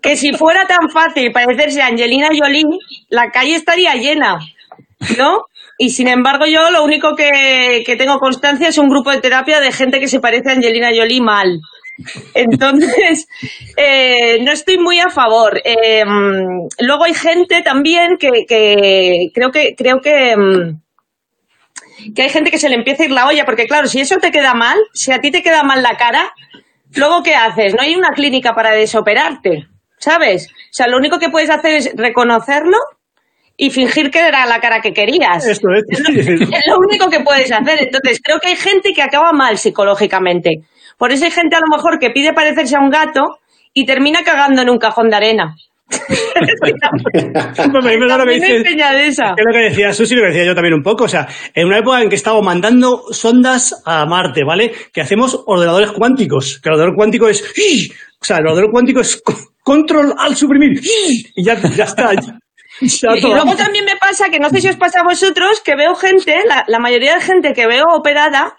que 0.00 0.16
si 0.16 0.32
fuera 0.32 0.66
tan 0.66 0.88
fácil 0.88 1.32
parecerse 1.32 1.82
a 1.82 1.88
Angelina 1.88 2.28
Jolie, 2.28 2.64
la 3.10 3.30
calle 3.30 3.56
estaría 3.56 3.92
llena, 3.96 4.38
¿no? 5.18 5.49
Y 5.82 5.88
sin 5.88 6.08
embargo, 6.08 6.44
yo 6.44 6.70
lo 6.70 6.84
único 6.84 7.16
que, 7.16 7.82
que 7.86 7.96
tengo 7.96 8.18
constancia 8.18 8.68
es 8.68 8.76
un 8.76 8.90
grupo 8.90 9.10
de 9.10 9.22
terapia 9.22 9.60
de 9.60 9.72
gente 9.72 9.98
que 9.98 10.08
se 10.08 10.20
parece 10.20 10.50
a 10.50 10.52
Angelina 10.52 10.90
Jolie 10.94 11.22
mal. 11.22 11.58
Entonces, 12.34 13.26
eh, 13.78 14.42
no 14.42 14.52
estoy 14.52 14.76
muy 14.76 14.98
a 15.00 15.08
favor. 15.08 15.58
Eh, 15.64 16.04
luego 16.80 17.04
hay 17.04 17.14
gente 17.14 17.62
también 17.62 18.18
que, 18.18 18.44
que 18.46 19.30
creo 19.32 19.50
que 19.52 19.74
creo 19.74 20.00
que 20.02 20.36
mm, 20.36 22.12
que 22.14 22.22
hay 22.24 22.28
gente 22.28 22.50
que 22.50 22.58
se 22.58 22.68
le 22.68 22.74
empieza 22.74 23.04
a 23.04 23.06
ir 23.06 23.12
la 23.12 23.26
olla, 23.26 23.46
porque 23.46 23.66
claro, 23.66 23.88
si 23.88 24.00
eso 24.00 24.18
te 24.18 24.30
queda 24.30 24.52
mal, 24.52 24.76
si 24.92 25.12
a 25.12 25.20
ti 25.22 25.30
te 25.30 25.42
queda 25.42 25.62
mal 25.62 25.82
la 25.82 25.96
cara, 25.96 26.34
luego 26.94 27.22
¿qué 27.22 27.34
haces? 27.34 27.74
No 27.74 27.80
hay 27.80 27.94
una 27.94 28.10
clínica 28.10 28.52
para 28.52 28.72
desoperarte, 28.72 29.66
¿sabes? 29.96 30.48
O 30.50 30.72
sea, 30.72 30.88
lo 30.88 30.98
único 30.98 31.18
que 31.18 31.30
puedes 31.30 31.48
hacer 31.48 31.72
es 31.72 31.90
reconocerlo 31.96 32.76
y 33.62 33.70
fingir 33.70 34.10
que 34.10 34.20
era 34.26 34.46
la 34.46 34.58
cara 34.58 34.80
que 34.80 34.92
querías. 34.94 35.46
Esto 35.46 35.68
es. 35.74 35.84
Es 36.08 36.66
lo 36.66 36.78
único 36.78 37.10
que 37.10 37.20
puedes 37.20 37.52
hacer. 37.52 37.78
Entonces, 37.82 38.18
creo 38.22 38.38
que 38.40 38.48
hay 38.48 38.56
gente 38.56 38.92
que 38.94 39.02
acaba 39.02 39.32
mal 39.32 39.58
psicológicamente. 39.58 40.62
Por 40.96 41.12
eso 41.12 41.26
hay 41.26 41.30
gente 41.30 41.56
a 41.56 41.60
lo 41.60 41.66
mejor 41.76 41.98
que 41.98 42.08
pide 42.10 42.32
parecerse 42.32 42.76
a 42.76 42.80
un 42.80 42.88
gato 42.90 43.38
y 43.74 43.84
termina 43.84 44.20
cagando 44.24 44.62
en 44.62 44.70
un 44.70 44.78
cajón 44.78 45.10
de 45.10 45.16
arena. 45.16 45.54
Lo 47.82 48.24
que 48.24 48.34
dices. 48.34 48.62
esa. 49.08 49.34
Es 49.36 49.44
lo 49.44 49.52
que 49.52 49.58
decía 49.70 49.92
Susi, 49.92 50.14
lo 50.14 50.22
que 50.22 50.28
decía 50.28 50.44
yo 50.44 50.54
también 50.54 50.74
un 50.74 50.82
poco. 50.82 51.04
O 51.04 51.08
sea, 51.08 51.26
en 51.54 51.66
una 51.66 51.78
época 51.78 52.00
en 52.00 52.08
que 52.08 52.14
estamos 52.14 52.44
mandando 52.44 53.02
sondas 53.10 53.82
a 53.84 54.06
Marte, 54.06 54.42
¿vale? 54.44 54.72
Que 54.92 55.00
hacemos 55.00 55.42
ordenadores 55.46 55.90
cuánticos. 55.92 56.60
Que 56.62 56.68
el 56.68 56.74
ordenador 56.74 56.96
cuántico 56.96 57.28
es. 57.28 57.42
O 58.20 58.24
sea, 58.24 58.36
el 58.38 58.46
ordenador 58.46 58.70
cuántico 58.70 59.00
es 59.00 59.20
co- 59.20 59.36
control 59.62 60.14
al 60.18 60.36
suprimir. 60.36 60.80
Y 61.36 61.44
ya, 61.44 61.56
ya 61.76 61.84
está. 61.84 62.10
Y, 63.16 63.20
luego 63.20 63.56
también 63.56 63.84
me 63.84 63.96
pasa 63.96 64.30
que 64.30 64.38
no 64.38 64.48
sé 64.48 64.60
si 64.60 64.68
os 64.68 64.76
pasa 64.76 65.00
a 65.00 65.04
vosotros 65.04 65.60
que 65.60 65.76
veo 65.76 65.94
gente, 65.94 66.44
la, 66.46 66.64
la 66.66 66.78
mayoría 66.78 67.14
de 67.14 67.20
gente 67.20 67.52
que 67.52 67.66
veo 67.66 67.84
operada 67.92 68.56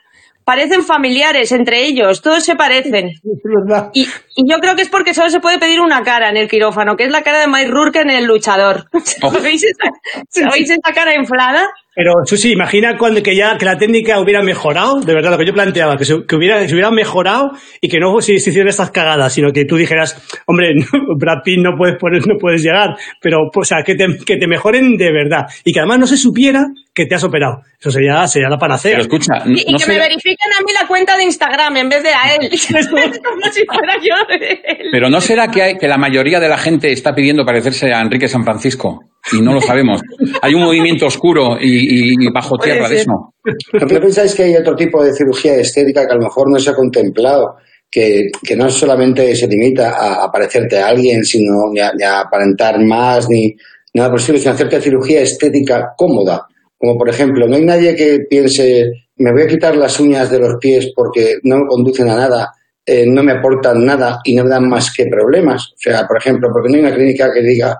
parecen 0.51 0.84
familiares 0.84 1.53
entre 1.53 1.86
ellos, 1.86 2.22
todos 2.22 2.43
se 2.43 2.55
parecen. 2.55 3.12
Es 3.24 3.41
verdad. 3.43 3.89
Y, 3.93 4.05
Y 4.36 4.50
yo 4.50 4.58
creo 4.60 4.75
que 4.75 4.81
es 4.81 4.89
porque 4.89 5.13
solo 5.13 5.29
se 5.29 5.39
puede 5.39 5.60
pedir 5.60 5.79
una 5.79 6.03
cara 6.03 6.29
en 6.29 6.36
el 6.36 6.50
quirófano, 6.50 6.96
que 6.96 7.05
es 7.05 7.12
la 7.12 7.22
cara 7.22 7.39
de 7.39 7.48
Mike 7.48 7.70
Rourke 7.70 8.01
en 8.01 8.10
El 8.10 8.25
Luchador. 8.25 8.86
Oh. 9.24 9.31
¿Sabéis 9.31 9.63
esa, 9.63 9.91
¿sabéis 10.29 10.72
esa 10.72 10.93
cara 10.93 11.13
inflada? 11.13 11.67
Pero 11.93 12.13
Susi, 12.25 12.53
imagina 12.53 12.98
cuando 12.98 13.22
que 13.22 13.36
ya 13.36 13.58
que 13.58 13.65
la 13.65 13.77
técnica 13.77 14.20
hubiera 14.20 14.41
mejorado, 14.41 15.01
de 15.01 15.13
verdad 15.13 15.31
lo 15.31 15.38
que 15.38 15.46
yo 15.46 15.53
planteaba, 15.53 15.98
que, 15.98 16.05
se, 16.05 16.25
que 16.25 16.36
hubiera, 16.36 16.65
se 16.67 16.74
hubiera 16.74 16.89
mejorado 16.89 17.51
y 17.81 17.89
que 17.89 18.00
no 18.00 18.20
se, 18.22 18.39
se 18.39 18.50
hicieran 18.50 18.70
estas 18.70 18.89
cagadas, 18.91 19.34
sino 19.34 19.51
que 19.51 19.65
tú 19.65 19.75
dijeras, 19.75 20.15
hombre, 20.48 20.74
no, 20.75 20.86
Brad 21.17 21.43
Pitt 21.43 21.60
no 21.60 21.75
puedes 21.77 21.98
poner, 21.98 22.25
no 22.25 22.38
puedes 22.39 22.63
llegar, 22.63 22.96
pero 23.22 23.39
o 23.53 23.63
sea, 23.63 23.84
que 23.84 23.96
te, 23.96 24.08
que 24.25 24.38
te 24.38 24.48
mejoren 24.48 24.96
de 24.98 25.12
verdad 25.12 25.46
y 25.65 25.74
que 25.74 25.79
además 25.79 26.00
no 26.00 26.08
se 26.08 26.17
supiera 26.17 26.65
que 26.93 27.05
te 27.05 27.15
has 27.15 27.24
operado. 27.24 27.62
Eso 27.82 27.90
sería, 27.90 28.28
sería 28.28 28.48
la 28.48 28.60
panacea. 28.60 28.92
Pero 28.92 29.02
escucha, 29.02 29.34
Y, 29.48 29.70
y 29.70 29.72
no 29.74 29.80
que 29.80 29.88
me 29.88 29.98
verifiquen 29.98 30.50
a 30.60 30.64
mí 30.64 30.72
la 30.80 30.88
cuenta 30.88 31.18
de 31.18 31.24
Instagram 31.24 31.78
en 31.78 31.90
vez 31.90 32.04
de 32.04 32.10
a 32.10 32.36
él. 32.36 32.48
Como 33.24 33.52
si 33.52 33.66
fuera 33.66 33.96
yo. 34.00 34.16
el- 34.30 34.60
pero 34.92 35.10
no 35.10 35.20
será 35.20 35.48
que, 35.48 35.62
hay, 35.64 35.78
que 35.78 35.88
la 35.88 35.98
mayoría 35.98 36.40
de 36.40 36.48
la 36.48 36.58
gente 36.60 36.92
está 36.92 37.14
pidiendo 37.16 37.44
parecerse 37.44 37.92
a 37.92 38.02
Enrique 38.02 38.28
San 38.28 38.44
Francisco 38.44 39.00
y 39.34 39.42
no 39.42 39.54
lo 39.54 39.62
sabemos. 39.62 40.00
Hay 40.44 40.54
un 40.54 40.62
movimiento 40.62 41.08
oscuro 41.08 41.58
y, 41.60 41.70
y- 41.72 42.14
y 42.20 42.32
bajo 42.32 42.56
tierra 42.58 42.88
de 42.88 42.98
eso. 42.98 43.34
¿No 43.74 43.88
pensáis 44.00 44.36
que 44.36 44.44
hay 44.44 44.56
otro 44.56 44.76
tipo 44.76 45.04
de 45.04 45.12
cirugía 45.14 45.56
estética 45.56 46.06
que 46.06 46.12
a 46.14 46.18
lo 46.18 46.22
mejor 46.24 46.52
no 46.52 46.60
se 46.60 46.70
ha 46.70 46.74
contemplado? 46.76 47.56
Que, 47.90 48.28
que 48.44 48.56
no 48.56 48.70
solamente 48.70 49.36
se 49.36 49.48
limita 49.48 49.90
a, 49.90 50.24
a 50.26 50.32
parecerte 50.32 50.78
a 50.80 50.88
alguien, 50.88 51.24
sino 51.26 51.72
ni 51.74 51.80
a, 51.82 51.92
ni 51.98 52.04
a 52.06 52.22
aparentar 52.22 52.80
más, 52.86 53.28
ni 53.28 53.54
nada 53.96 54.10
por 54.10 54.18
el 54.20 54.22
estilo, 54.22 54.38
sino 54.38 54.52
hacerte 54.54 54.80
cirugía 54.80 55.22
estética 55.22 55.90
cómoda. 55.98 56.46
Como 56.82 56.98
por 56.98 57.10
ejemplo, 57.10 57.48
no 57.48 57.56
hay 57.56 57.64
nadie 57.64 57.96
que 57.96 58.22
piense, 58.28 58.86
me 59.18 59.32
voy 59.32 59.44
a 59.44 59.48
quitar 59.48 59.78
las 59.78 60.00
uñas 60.00 60.32
de 60.32 60.40
los 60.40 60.56
pies 60.60 60.92
porque 60.96 61.36
no 61.44 61.60
me 61.60 61.68
conducen 61.68 62.10
a 62.10 62.16
nada, 62.16 62.50
eh, 62.84 63.06
no 63.06 63.22
me 63.22 63.34
aportan 63.34 63.86
nada 63.86 64.20
y 64.24 64.36
no 64.36 64.44
me 64.44 64.50
dan 64.50 64.68
más 64.68 64.92
que 64.92 65.06
problemas. 65.06 65.74
O 65.74 65.78
sea, 65.78 66.08
por 66.08 66.18
ejemplo, 66.18 66.50
porque 66.52 66.70
no 66.70 66.78
hay 66.78 66.82
una 66.82 66.96
clínica 66.96 67.32
que 67.32 67.42
diga, 67.42 67.80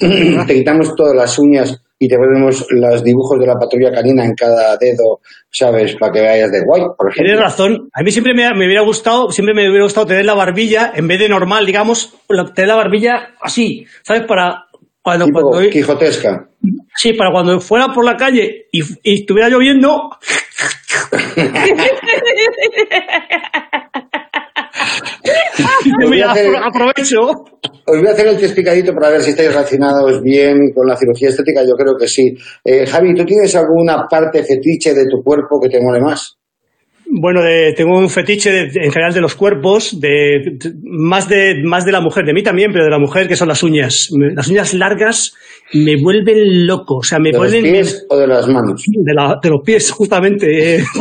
te 0.46 0.54
quitamos 0.54 0.96
todas 0.96 1.14
las 1.14 1.38
uñas 1.38 1.80
y 1.96 2.08
te 2.08 2.16
ponemos 2.16 2.66
los 2.70 3.04
dibujos 3.04 3.38
de 3.38 3.46
la 3.46 3.56
patrulla 3.56 3.92
canina 3.92 4.24
en 4.24 4.34
cada 4.34 4.76
dedo, 4.78 5.20
¿sabes? 5.48 5.94
Para 5.94 6.12
que 6.12 6.20
vayas 6.22 6.50
de 6.50 6.64
guay. 6.64 6.82
Tienes 7.14 7.38
razón. 7.38 7.88
A 7.92 8.02
mí 8.02 8.10
siempre 8.10 8.34
me, 8.34 8.52
me 8.54 8.66
hubiera 8.66 8.82
gustado, 8.82 9.30
siempre 9.30 9.54
me 9.54 9.68
hubiera 9.68 9.84
gustado 9.84 10.06
tener 10.06 10.24
la 10.24 10.34
barbilla, 10.34 10.92
en 10.92 11.06
vez 11.06 11.20
de 11.20 11.28
normal, 11.28 11.66
digamos, 11.66 12.16
tener 12.54 12.68
la 12.68 12.74
barbilla 12.74 13.34
así, 13.40 13.86
¿sabes? 14.02 14.22
Para 14.22 14.69
cuando, 15.02 15.26
Tipo 15.26 15.40
cuando- 15.42 15.70
quijotesca. 15.70 16.48
sí, 16.96 17.12
para 17.14 17.30
cuando 17.32 17.60
fuera 17.60 17.88
por 17.92 18.04
la 18.04 18.16
calle 18.16 18.66
y, 18.72 18.80
y 19.02 19.20
estuviera 19.20 19.48
lloviendo, 19.48 20.10
hacer- 26.24 26.56
aprovecho. 26.56 27.20
Os 27.86 27.98
voy 27.98 28.06
a 28.06 28.10
hacer 28.12 28.26
el 28.28 28.38
tespicadito 28.38 28.92
para 28.94 29.10
ver 29.10 29.22
si 29.22 29.30
estáis 29.30 29.48
relacionados 29.52 30.22
bien 30.22 30.56
con 30.74 30.86
la 30.86 30.96
cirugía 30.96 31.28
estética. 31.30 31.62
Yo 31.62 31.74
creo 31.76 31.94
que 31.98 32.06
sí. 32.08 32.34
Eh, 32.64 32.86
Javi, 32.86 33.14
¿tú 33.14 33.24
tienes 33.24 33.54
alguna 33.56 34.06
parte 34.08 34.42
fetiche 34.44 34.94
de 34.94 35.06
tu 35.06 35.22
cuerpo 35.22 35.60
que 35.60 35.68
te 35.68 35.80
mole 35.82 36.00
más? 36.00 36.36
Bueno, 37.12 37.42
de- 37.42 37.72
tengo 37.76 37.98
un 37.98 38.08
fetiche 38.08 38.52
de- 38.52 38.66
de- 38.68 38.84
en 38.84 38.92
general 38.92 39.12
de 39.12 39.20
los 39.20 39.34
cuerpos, 39.34 40.00
de, 40.00 40.56
más, 40.82 41.28
de, 41.28 41.60
más 41.64 41.84
de 41.84 41.90
la 41.92 42.00
mujer, 42.00 42.24
de 42.24 42.32
mí 42.32 42.42
también, 42.44 42.70
pero 42.72 42.84
de 42.84 42.90
la 42.90 43.00
mujer, 43.00 43.26
que 43.26 43.34
son 43.34 43.48
las 43.48 43.62
uñas. 43.64 44.08
Me- 44.16 44.32
Las 44.32 44.46
uñas 44.48 44.72
largas 44.74 45.34
me 45.72 45.96
vuelven 46.00 46.66
loco, 46.68 46.98
o 46.98 47.02
sea, 47.02 47.18
me 47.18 47.32
¿De 47.32 47.38
los 47.38 47.50
pies 47.52 48.06
o 48.08 48.16
de 48.16 48.26
las 48.28 48.46
manos? 48.48 48.84
De, 48.86 49.12
la- 49.14 49.38
de 49.42 49.50
los 49.50 49.60
pies, 49.64 49.90
justamente. 49.90 50.84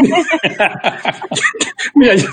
Mira, 1.96 2.16
yo 2.16 2.26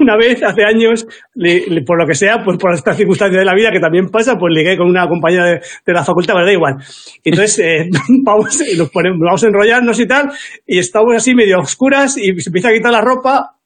una 0.00 0.16
vez, 0.16 0.42
hace 0.42 0.64
años, 0.64 1.06
le- 1.34 1.66
le- 1.68 1.82
por 1.82 1.98
lo 1.98 2.06
que 2.06 2.14
sea, 2.14 2.42
pues 2.44 2.56
por 2.58 2.72
esta 2.74 2.94
circunstancia 2.94 3.38
de 3.38 3.44
la 3.44 3.54
vida 3.54 3.70
que 3.72 3.80
también 3.80 4.08
pasa, 4.08 4.36
pues 4.38 4.52
ligué 4.54 4.76
con 4.76 4.88
una 4.88 5.08
compañera 5.08 5.44
de, 5.46 5.60
de 5.86 5.92
la 5.92 6.04
facultad, 6.04 6.34
pero 6.34 6.46
da 6.46 6.52
igual. 6.52 6.76
Entonces, 7.24 7.58
eh, 7.58 7.88
vamos, 8.24 8.58
nos 8.76 8.90
ponemos, 8.90 9.18
vamos 9.20 9.44
a 9.44 9.46
enrollarnos 9.48 9.98
y 10.00 10.06
tal, 10.06 10.30
y 10.66 10.78
estamos 10.78 11.14
así 11.16 11.29
medio 11.34 11.56
a 11.56 11.60
oscuras 11.60 12.16
y 12.16 12.38
se 12.40 12.50
empieza 12.50 12.68
a 12.68 12.72
quitar 12.72 12.92
la 12.92 13.00
ropa, 13.00 13.56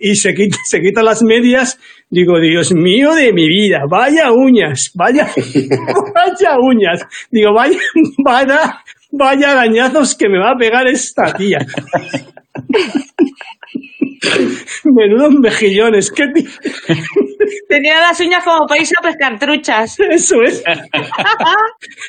y 0.00 0.14
se 0.14 0.34
quita, 0.34 0.58
se 0.64 0.80
quitan 0.80 1.04
las 1.04 1.22
medias. 1.22 1.78
Digo, 2.08 2.38
Dios 2.40 2.72
mío 2.72 3.14
de 3.14 3.32
mi 3.32 3.48
vida, 3.48 3.80
vaya 3.88 4.30
uñas, 4.32 4.90
vaya, 4.94 5.28
vaya 6.14 6.56
uñas. 6.60 7.02
Digo, 7.30 7.52
vaya, 7.52 7.78
vaya, 8.18 8.82
vaya 9.10 9.52
arañazos 9.52 10.14
que 10.14 10.28
me 10.28 10.38
va 10.38 10.52
a 10.52 10.58
pegar 10.58 10.86
esta 10.86 11.32
tía. 11.34 11.58
Menudos 14.84 15.34
mejillones, 15.40 16.10
qué 16.10 16.24
Tenía 17.68 18.00
las 18.00 18.20
uñas 18.20 18.44
como 18.44 18.66
para 18.66 18.80
irse 18.80 18.94
a 18.98 19.02
pescar 19.02 19.38
truchas. 19.38 19.98
Eso 20.10 20.42
es. 20.42 20.62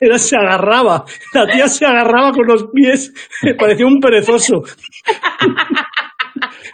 Era, 0.01 0.17
se 0.17 0.35
agarraba. 0.35 1.05
La 1.33 1.47
tía 1.47 1.67
se 1.67 1.85
agarraba 1.85 2.31
con 2.31 2.47
los 2.47 2.65
pies. 2.73 3.13
Me 3.43 3.55
parecía 3.55 3.85
un 3.85 3.99
perezoso. 3.99 4.61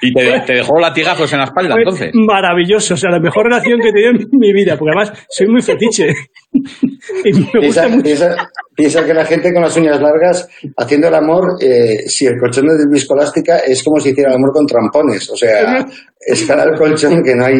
Y 0.01 0.13
te, 0.13 0.39
te 0.41 0.53
dejó 0.53 0.79
latigazos 0.79 1.31
en 1.33 1.39
la 1.39 1.45
espalda, 1.45 1.75
entonces. 1.77 2.11
Maravilloso. 2.13 2.93
O 2.93 2.97
sea, 2.97 3.11
la 3.11 3.19
mejor 3.19 3.45
relación 3.45 3.79
que 3.79 3.89
he 3.89 3.93
tenido 3.93 4.11
en 4.11 4.27
mi 4.31 4.53
vida. 4.53 4.77
Porque 4.77 4.91
además 4.95 5.25
soy 5.29 5.47
muy 5.47 5.61
fetiche. 5.61 6.13
Piensa, 7.59 7.87
mucho. 7.87 8.03
piensa- 8.03 8.35
piensa 8.75 9.05
que 9.05 9.13
la 9.13 9.25
gente 9.25 9.51
con 9.53 9.61
las 9.63 9.75
uñas 9.77 9.99
largas, 9.99 10.47
haciendo 10.77 11.07
el 11.07 11.15
amor, 11.15 11.43
eh, 11.61 12.07
si 12.07 12.25
el 12.25 12.37
colchón 12.39 12.67
es 12.69 12.77
de 12.79 12.85
viscoelástica, 12.91 13.57
es 13.59 13.83
como 13.83 13.99
si 13.99 14.09
hiciera 14.09 14.29
el 14.31 14.35
amor 14.37 14.51
con 14.53 14.65
trampones. 14.65 15.29
O 15.29 15.35
sea, 15.35 15.85
escalar 16.19 16.69
el 16.69 16.77
colchón 16.79 17.23
que 17.23 17.35
no 17.35 17.45
hay, 17.45 17.57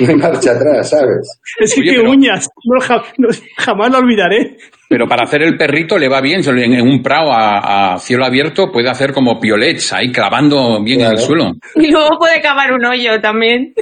no 0.00 0.08
hay 0.08 0.14
marcha 0.16 0.52
atrás, 0.52 0.90
¿sabes? 0.90 1.40
Es 1.60 1.74
que 1.74 1.80
Oye, 1.80 1.92
pero- 1.96 2.10
uñas. 2.10 2.48
No, 2.64 2.80
ja- 2.80 3.02
no, 3.18 3.28
jamás 3.56 3.90
lo 3.90 3.98
olvidaré. 3.98 4.56
Pero 4.88 5.08
para 5.08 5.24
hacer 5.24 5.42
el 5.42 5.56
perrito 5.56 5.98
le 5.98 6.08
va 6.08 6.20
bien. 6.20 6.40
En 6.46 6.80
un 6.88 7.02
prado 7.02 7.32
a, 7.32 7.94
a 7.94 7.98
cielo 7.98 8.24
abierto 8.24 8.70
puede 8.70 8.88
hacer 8.88 9.12
como 9.12 9.40
piolets 9.40 9.92
ahí 9.92 10.12
clavando 10.12 10.80
bien 10.84 11.00
en 11.00 11.10
el 11.12 11.18
suelo. 11.18 11.54
Y 11.74 11.90
luego 11.90 12.16
puede 12.18 12.40
cavar 12.40 12.72
un 12.72 12.84
hoyo 12.84 13.20
también. 13.20 13.74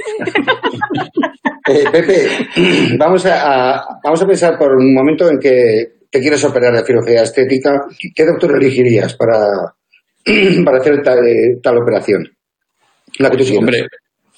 Eh, 1.67 1.83
Pepe, 1.91 2.27
vamos 2.97 3.25
a, 3.25 3.75
a- 3.75 3.94
vamos 4.03 4.21
a 4.21 4.27
pensar 4.27 4.57
por 4.57 4.71
un 4.75 4.93
momento 4.93 5.29
en 5.29 5.39
que 5.39 5.95
te 6.09 6.21
quieres 6.21 6.43
operar 6.45 6.73
de 6.73 6.85
cirugía 6.85 7.23
estética. 7.23 7.71
¿Qué 8.15 8.25
doctor 8.25 8.55
elegirías 8.55 9.15
para, 9.15 9.73
para 10.65 10.77
hacer 10.77 11.01
tal, 11.03 11.19
eh, 11.19 11.59
tal 11.61 11.77
operación? 11.77 12.23
La 13.19 13.29
que 13.29 13.37
tú. 13.37 13.57
Hombre, 13.57 13.87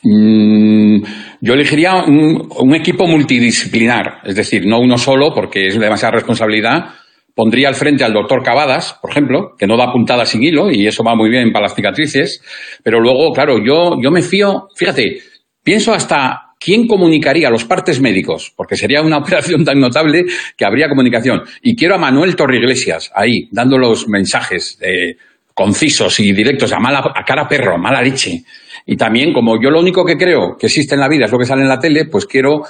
mm, 0.03 1.03
yo 1.41 1.53
elegiría 1.53 2.03
un, 2.05 2.75
equipo 2.75 3.07
multidisciplinar, 3.07 4.21
es 4.23 4.35
decir, 4.35 4.65
no 4.65 4.79
uno 4.79 4.97
solo, 4.97 5.33
porque 5.33 5.67
es 5.67 5.79
demasiada 5.79 6.15
responsabilidad. 6.15 6.95
Pondría 7.35 7.67
al 7.67 7.75
frente 7.75 8.03
al 8.03 8.13
doctor 8.13 8.41
Cavadas, 8.41 8.97
por 8.99 9.11
ejemplo, 9.11 9.51
que 9.57 9.67
no 9.67 9.77
da 9.77 9.91
puntada 9.91 10.25
sin 10.25 10.41
hilo 10.41 10.71
y 10.71 10.87
eso 10.87 11.03
va 11.03 11.15
muy 11.15 11.29
bien 11.29 11.51
para 11.51 11.65
las 11.65 11.75
cicatrices. 11.75 12.41
Pero 12.83 12.99
luego, 12.99 13.31
claro, 13.31 13.57
yo, 13.63 14.01
yo 14.01 14.09
me 14.09 14.23
fío, 14.23 14.69
fíjate, 14.75 15.19
pienso 15.63 15.93
hasta 15.93 16.46
quién 16.59 16.87
comunicaría 16.87 17.49
los 17.49 17.65
partes 17.65 17.99
médicos, 18.01 18.51
porque 18.55 18.75
sería 18.75 19.01
una 19.01 19.17
operación 19.23 19.63
tan 19.63 19.79
notable 19.79 20.25
que 20.55 20.65
habría 20.65 20.89
comunicación. 20.89 21.41
Y 21.61 21.75
quiero 21.75 21.95
a 21.95 21.97
Manuel 21.97 22.35
Torriglesias 22.35 23.11
ahí, 23.15 23.47
dando 23.51 23.77
los 23.77 24.07
mensajes 24.07 24.77
eh, 24.81 25.15
concisos 25.53 26.19
y 26.19 26.31
directos, 26.33 26.71
a, 26.73 26.79
mala, 26.79 26.99
a 27.15 27.23
cara 27.23 27.47
perro, 27.47 27.75
a 27.75 27.77
mala 27.77 28.01
leche. 28.01 28.43
Y 28.85 28.95
también, 28.95 29.33
como 29.33 29.61
yo 29.61 29.69
lo 29.69 29.79
único 29.79 30.05
que 30.05 30.15
creo 30.15 30.55
que 30.57 30.67
existe 30.67 30.95
en 30.95 31.01
la 31.01 31.09
vida 31.09 31.25
es 31.25 31.31
lo 31.31 31.37
que 31.39 31.45
sale 31.45 31.63
en 31.63 31.67
la 31.67 31.79
tele, 31.79 32.05
pues 32.05 32.25
quiero 32.25 32.61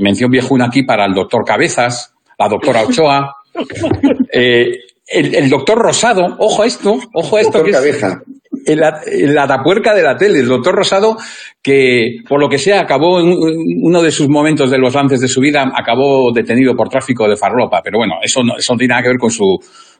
mención 0.00 0.30
viejuna 0.30 0.66
aquí 0.66 0.82
para 0.84 1.04
el 1.06 1.12
doctor 1.14 1.44
Cabezas, 1.44 2.14
la 2.38 2.48
doctora 2.48 2.82
Ochoa, 2.82 3.32
eh, 4.32 4.66
el, 5.08 5.34
el 5.34 5.48
doctor 5.50 5.78
Rosado, 5.78 6.36
ojo 6.38 6.62
a 6.62 6.66
esto, 6.66 6.98
ojo 7.14 7.36
a 7.36 7.40
esto. 7.40 7.58
Doctor 7.58 7.64
que 7.64 7.70
es- 7.70 7.76
Cabeza. 7.98 8.22
El, 8.66 8.82
el 9.10 9.38
atapuerca 9.38 9.94
de 9.94 10.02
la 10.02 10.16
tele, 10.16 10.40
el 10.40 10.48
doctor 10.48 10.74
Rosado, 10.74 11.16
que 11.62 12.18
por 12.28 12.40
lo 12.40 12.48
que 12.48 12.58
sea 12.58 12.80
acabó 12.80 13.20
en 13.20 13.26
un- 13.28 13.64
uno 13.82 14.02
de 14.02 14.10
sus 14.10 14.28
momentos 14.28 14.70
de 14.70 14.78
los 14.78 14.94
lances 14.94 15.20
de 15.20 15.28
su 15.28 15.40
vida, 15.40 15.70
acabó 15.74 16.32
detenido 16.32 16.74
por 16.74 16.88
tráfico 16.88 17.28
de 17.28 17.36
farlopa. 17.36 17.80
Pero 17.82 17.98
bueno, 17.98 18.14
eso 18.22 18.42
no, 18.42 18.56
eso 18.56 18.72
no 18.74 18.78
tiene 18.78 18.92
nada 18.92 19.02
que 19.02 19.08
ver 19.08 19.18
con 19.18 19.30
su, 19.30 19.44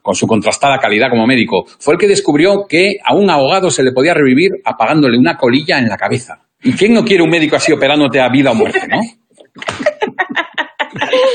con 0.03 0.15
su 0.15 0.27
contrastada 0.27 0.79
calidad 0.79 1.09
como 1.11 1.27
médico. 1.27 1.65
Fue 1.79 1.95
el 1.95 2.01
que 2.01 2.09
descubrió 2.09 2.67
que 2.69 2.97
a 3.05 3.15
un 3.15 3.31
ahogado 3.31 3.71
se 3.71 3.83
le 3.83 3.93
podía 3.93 4.15
revivir 4.15 4.51
apagándole 4.65 5.19
una 5.19 5.37
colilla 5.37 5.79
en 5.79 5.89
la 5.89 5.97
cabeza. 5.97 6.41
¿Y 6.63 6.73
quién 6.73 6.95
no 6.95 7.05
quiere 7.05 7.23
un 7.23 7.31
médico 7.31 7.57
así 7.57 7.73
operándote 7.73 8.21
a 8.21 8.29
vida 8.29 8.51
o 8.51 8.55
muerte, 8.55 8.81
no? 8.89 9.01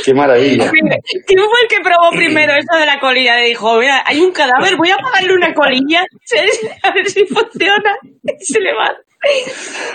Qué 0.04 0.14
maravilla. 0.14 0.72
¿Quién 0.72 1.40
fue 1.40 1.60
el 1.64 1.68
que 1.70 1.78
probó 1.84 2.10
primero 2.16 2.54
esto 2.58 2.78
de 2.78 2.86
la 2.86 3.00
colilla? 3.00 3.38
Le 3.38 3.48
dijo, 3.48 3.78
mira, 3.80 4.04
hay 4.06 4.20
un 4.22 4.32
cadáver, 4.32 4.76
voy 4.78 4.90
a 4.90 4.98
pagarle 4.98 5.34
una 5.34 5.54
colilla, 5.54 6.02
a 6.84 6.92
ver 6.94 7.10
si 7.10 7.26
funciona. 7.26 7.98
Y 8.24 8.44
se 8.46 8.60
le 8.60 8.74
va. 8.74 8.92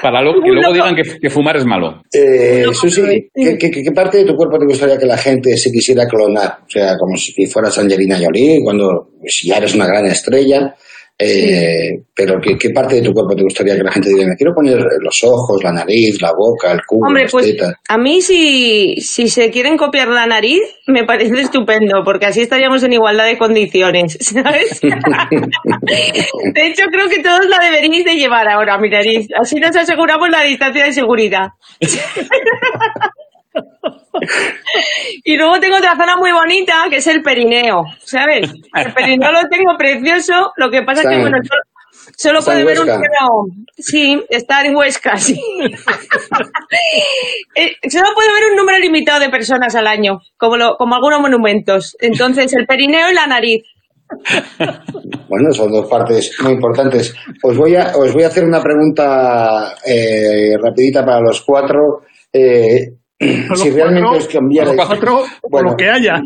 Para 0.02 0.22
lo- 0.22 0.40
que 0.40 0.50
luego 0.50 0.72
digan 0.72 0.94
que, 0.94 1.02
que 1.20 1.30
fumar 1.30 1.56
es 1.56 1.64
malo. 1.64 2.00
Eh, 2.12 2.64
Susi, 2.72 3.28
¿qué, 3.34 3.58
qué, 3.58 3.70
qué 3.70 3.92
parte 3.92 4.18
de 4.18 4.24
tu 4.24 4.36
cuerpo 4.36 4.56
te 4.58 4.66
gustaría 4.66 4.96
que 4.98 5.06
la 5.06 5.18
gente 5.18 5.56
se 5.56 5.70
quisiera 5.72 6.06
clonar? 6.06 6.58
O 6.64 6.70
sea, 6.70 6.96
como 6.96 7.16
si 7.16 7.46
fueras 7.46 7.76
Angelina 7.78 8.16
Jolie, 8.22 8.60
cuando 8.62 9.08
pues, 9.20 9.40
ya 9.44 9.56
eres 9.58 9.74
una 9.74 9.86
gran 9.86 10.06
estrella. 10.06 10.74
Eh, 11.18 12.02
pero 12.14 12.38
¿qué, 12.42 12.58
¿qué 12.58 12.70
parte 12.70 12.96
de 12.96 13.02
tu 13.02 13.14
cuerpo 13.14 13.34
te 13.34 13.42
gustaría 13.42 13.74
que 13.74 13.82
la 13.82 13.90
gente 13.90 14.10
diga? 14.10 14.26
Me 14.26 14.36
quiero 14.36 14.54
poner 14.54 14.76
los 15.00 15.18
ojos, 15.24 15.62
la 15.64 15.72
nariz, 15.72 16.20
la 16.20 16.32
boca, 16.36 16.72
el 16.72 16.80
culo, 16.86 17.08
Hombre, 17.08 17.22
las 17.22 17.32
pues 17.32 17.46
tetas. 17.46 17.72
a 17.88 17.96
mí 17.96 18.20
si, 18.20 18.96
si 19.00 19.28
se 19.28 19.50
quieren 19.50 19.78
copiar 19.78 20.08
la 20.08 20.26
nariz, 20.26 20.60
me 20.86 21.04
parece 21.04 21.40
estupendo, 21.40 22.02
porque 22.04 22.26
así 22.26 22.42
estaríamos 22.42 22.82
en 22.82 22.92
igualdad 22.92 23.24
de 23.24 23.38
condiciones, 23.38 24.18
¿sabes? 24.20 24.80
de 24.82 26.66
hecho, 26.66 26.84
creo 26.90 27.08
que 27.08 27.22
todos 27.22 27.46
la 27.48 27.60
deberíais 27.60 28.04
de 28.04 28.16
llevar 28.16 28.46
ahora, 28.50 28.78
mi 28.78 28.90
nariz. 28.90 29.26
Así 29.40 29.56
nos 29.56 29.74
aseguramos 29.74 30.28
la 30.28 30.42
distancia 30.42 30.84
de 30.84 30.92
seguridad. 30.92 31.48
y 35.24 35.36
luego 35.36 35.58
tengo 35.60 35.76
otra 35.76 35.96
zona 35.96 36.16
muy 36.16 36.32
bonita, 36.32 36.74
que 36.90 36.96
es 36.96 37.06
el 37.06 37.22
perineo, 37.22 37.84
¿sabes? 38.04 38.52
El 38.74 38.92
perineo 38.92 39.32
lo 39.32 39.40
tengo 39.48 39.76
precioso, 39.78 40.52
lo 40.56 40.70
que 40.70 40.82
pasa 40.82 41.02
es 41.02 41.08
que, 41.08 41.14
en- 41.14 41.20
bueno, 41.22 41.38
solo, 42.16 42.40
puede 42.42 42.64
ver 42.64 42.80
un 42.80 42.86
número... 42.86 43.10
Sí, 43.78 44.22
está 44.30 44.64
en 44.64 44.74
Huesca, 44.76 45.16
sí. 45.16 45.38
Eh, 47.54 47.72
solo 47.88 48.08
puede 48.14 48.28
haber 48.30 48.50
un 48.50 48.56
número 48.56 48.78
limitado 48.78 49.20
de 49.20 49.30
personas 49.30 49.74
al 49.74 49.86
año, 49.86 50.20
como, 50.36 50.56
lo- 50.56 50.76
como 50.76 50.94
algunos 50.94 51.20
monumentos. 51.20 51.96
Entonces, 52.00 52.52
el 52.54 52.66
perineo 52.66 53.10
y 53.10 53.14
la 53.14 53.26
nariz. 53.26 53.62
Bueno, 55.28 55.52
son 55.52 55.72
dos 55.72 55.88
partes 55.88 56.36
muy 56.42 56.52
importantes. 56.52 57.14
Os 57.42 57.56
voy 57.56 57.76
a, 57.76 57.92
os 57.96 58.12
voy 58.12 58.24
a 58.24 58.26
hacer 58.28 58.44
una 58.44 58.62
pregunta 58.62 59.74
eh, 59.86 60.56
rapidita 60.62 61.04
para 61.04 61.20
los 61.20 61.40
cuatro. 61.42 62.02
Eh, 62.32 62.92
si 63.18 63.70
realmente 63.70 64.02
cuatro, 64.02 64.18
os 64.18 64.28
cambiarais... 64.28 64.76
Los 64.76 64.86
cuatro, 64.86 65.24
Bueno. 65.50 65.70
lo 65.70 65.76
que 65.76 65.88
haya. 65.88 66.20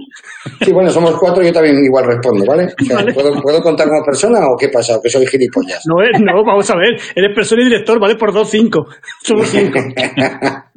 Sí, 0.65 0.73
bueno, 0.73 0.91
somos 0.91 1.17
cuatro, 1.19 1.43
yo 1.43 1.53
también 1.53 1.77
igual 1.85 2.07
respondo, 2.07 2.45
¿vale? 2.47 2.65
O 2.65 2.85
sea, 2.85 2.99
¿puedo, 3.15 3.41
¿Puedo 3.41 3.61
contar 3.61 3.89
como 3.89 4.05
persona 4.05 4.41
o 4.41 4.57
qué 4.59 4.69
pasa? 4.69 4.97
¿O 4.97 5.01
que 5.01 5.09
soy 5.09 5.27
gilipollas? 5.27 5.83
No, 5.87 6.03
eh, 6.03 6.11
no, 6.19 6.45
vamos 6.45 6.69
a 6.71 6.77
ver. 6.77 6.95
Eres 7.15 7.35
persona 7.35 7.63
y 7.63 7.67
director, 7.67 8.01
¿vale? 8.01 8.17
Por 8.17 8.33
dos, 8.33 8.51
cinco. 8.51 8.87
Somos 9.23 9.49
cinco. 9.49 9.79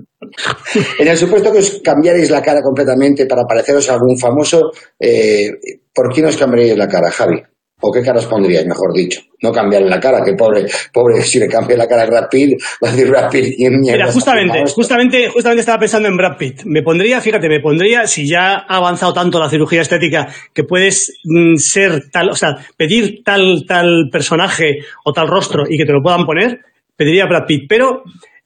En 0.98 1.08
el 1.08 1.18
supuesto 1.18 1.52
que 1.52 1.60
os 1.60 1.82
cambiarais 1.84 2.32
la 2.32 2.42
cara 2.42 2.62
completamente 2.62 3.26
para 3.28 3.44
pareceros 3.44 3.90
a 3.90 3.94
algún 3.94 4.18
famoso, 4.18 4.72
eh, 5.00 5.52
¿por 5.94 6.12
quién 6.12 6.26
os 6.26 6.38
cambiaríais 6.38 6.78
la 6.78 6.88
cara, 6.88 7.12
Javi? 7.12 7.42
¿O 7.86 7.92
qué 7.92 8.02
cara 8.02 8.18
os 8.20 8.26
pondríais, 8.28 8.66
mejor 8.66 8.94
dicho? 8.94 9.20
No 9.42 9.52
cambiarle 9.52 9.90
la 9.90 10.00
cara, 10.00 10.24
que 10.24 10.34
pobre, 10.36 10.66
pobre, 10.94 11.22
si 11.22 11.38
le 11.38 11.50
cambia 11.50 11.76
la 11.76 11.86
cara 11.86 12.04
a 12.04 12.06
Brad 12.06 12.30
Pitt, 12.32 12.58
va 12.82 12.88
a 12.88 12.92
decir 12.92 13.10
Brad 13.10 13.30
Pitt, 13.30 13.56
¿quién 13.58 13.78
mierda 13.82 13.98
Mira, 14.06 14.12
justamente, 14.14 14.64
justamente, 14.74 15.28
justamente 15.30 15.60
estaba 15.60 15.80
pensando 15.80 16.08
en 16.08 16.16
Brad 16.16 16.38
Pitt. 16.38 16.62
Me 16.64 16.82
pondría, 16.82 17.20
fíjate, 17.20 17.50
me 17.50 17.60
pondría, 17.60 18.08
si 18.08 18.26
ya 18.26 18.54
ha 18.54 18.78
avanzado 18.78 19.12
tanto 19.14 19.38
la 19.40 19.50
cirugía 19.50 19.82
estética, 19.82 20.28
que 20.54 20.64
puedes 20.64 21.20
mm, 21.26 21.58
ser 21.58 22.10
tal, 22.10 22.30
o 22.30 22.36
sea, 22.36 22.56
pedir 22.78 23.22
tal, 23.26 23.66
tal 23.68 24.08
personaje 24.10 24.78
o 25.04 25.12
tal 25.12 25.28
rostro 25.28 25.66
y 25.70 25.78
que 25.78 25.86
te 25.86 25.92
lo 25.92 26.02
puedan 26.02 26.26
poner, 26.26 26.60
pediría 26.96 27.26
Brad 27.26 27.46
Pitt. 27.46 27.66
Pero 27.68 28.04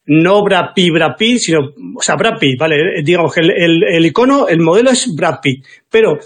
no 0.08 0.41
Brad 0.44 0.70
Pitt, 0.74 0.94
Brad 0.94 1.15
Pitt, 1.15 1.38
sino, 1.39 1.60
o 1.96 2.01
sea, 2.01 2.15
Brad 2.15 2.39
Pitt, 2.39 2.58
¿vale? 2.60 2.75
Eh, 2.77 3.03
Digamos 3.03 3.34
que 3.36 3.41
el, 3.41 3.51
el- 3.51 3.84
el 3.84 4.06
icono, 4.08 4.48
el 4.48 4.62
modelo 4.62 4.89
es 4.89 5.13
Brad 5.15 5.36
Pitt. 5.44 5.63
Pero 5.91 6.17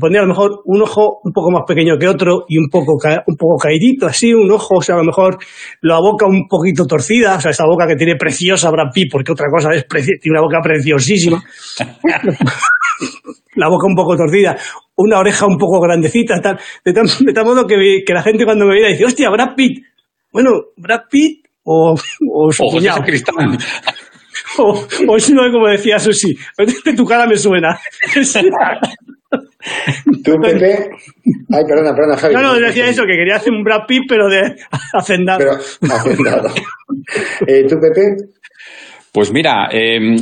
pondría 0.00 0.20
a 0.22 0.24
lo 0.24 0.28
mejor 0.30 0.60
un 0.64 0.82
ojo 0.82 1.20
un 1.24 1.32
poco 1.32 1.50
más 1.50 1.62
pequeño 1.66 1.96
que 1.98 2.08
otro 2.08 2.44
y 2.48 2.58
un 2.58 2.68
poco, 2.70 2.96
ca- 2.98 3.22
un 3.26 3.36
poco 3.36 3.56
caidito, 3.56 4.06
así, 4.06 4.32
un 4.34 4.50
ojo, 4.50 4.76
o 4.78 4.82
sea, 4.82 4.94
a 4.96 4.98
lo 4.98 5.04
mejor 5.04 5.38
la 5.82 5.98
boca 5.98 6.26
un 6.26 6.46
poquito 6.48 6.84
torcida, 6.86 7.36
o 7.36 7.40
sea, 7.40 7.50
esa 7.50 7.64
boca 7.64 7.86
que 7.86 7.96
tiene 7.96 8.16
preciosa 8.16 8.70
Brad 8.70 8.90
Pitt, 8.94 9.08
porque 9.10 9.32
otra 9.32 9.46
cosa 9.50 9.70
es, 9.74 9.86
tiene 9.88 10.38
una 10.38 10.42
boca 10.42 10.60
preciosísima. 10.62 11.42
la 13.56 13.68
boca 13.68 13.86
un 13.86 13.94
poco 13.94 14.16
torcida, 14.16 14.56
una 14.96 15.18
oreja 15.18 15.46
un 15.46 15.56
poco 15.58 15.80
grandecita, 15.80 16.40
tal, 16.40 16.58
de, 16.84 16.92
tal, 16.92 17.06
de 17.20 17.32
tal 17.32 17.44
modo 17.44 17.66
que, 17.66 18.02
que 18.06 18.12
la 18.12 18.22
gente 18.22 18.44
cuando 18.44 18.66
me 18.66 18.74
veía 18.74 18.88
dice, 18.88 19.04
hostia, 19.04 19.30
Brad 19.30 19.54
Pitt. 19.56 19.84
Bueno, 20.32 20.50
Brad 20.76 21.02
Pitt 21.10 21.46
o, 21.64 21.92
o 21.92 21.96
su 22.52 22.62
O 22.64 22.66
José 22.70 22.76
cuñado. 22.78 22.98
Sacristán. 22.98 23.58
O, 24.58 24.86
o 25.08 25.18
si 25.18 25.32
no, 25.32 25.50
como 25.50 25.66
decía 25.66 25.98
Susi, 25.98 26.34
tu 26.96 27.04
cara 27.04 27.26
me 27.26 27.36
suena. 27.36 27.78
¿Tú, 30.24 30.36
Pepe? 30.40 30.90
Ay, 31.52 31.64
perdona, 31.66 31.94
perdona, 31.94 32.16
Javi. 32.16 32.34
No, 32.34 32.42
no, 32.42 32.54
decía 32.54 32.88
eso, 32.88 33.02
que 33.02 33.16
quería 33.16 33.36
hacer 33.36 33.52
un 33.52 33.62
Brad 33.62 33.86
Pitt, 33.86 34.04
pero 34.08 34.28
de 34.28 34.56
hacendado. 34.92 35.38
Pero, 35.38 35.94
hacendado. 35.94 36.48
Eh, 37.46 37.64
¿Tú, 37.68 37.76
Pepe? 37.80 38.16
Pues 39.12 39.32
mira, 39.32 39.68
eh, 39.72 40.14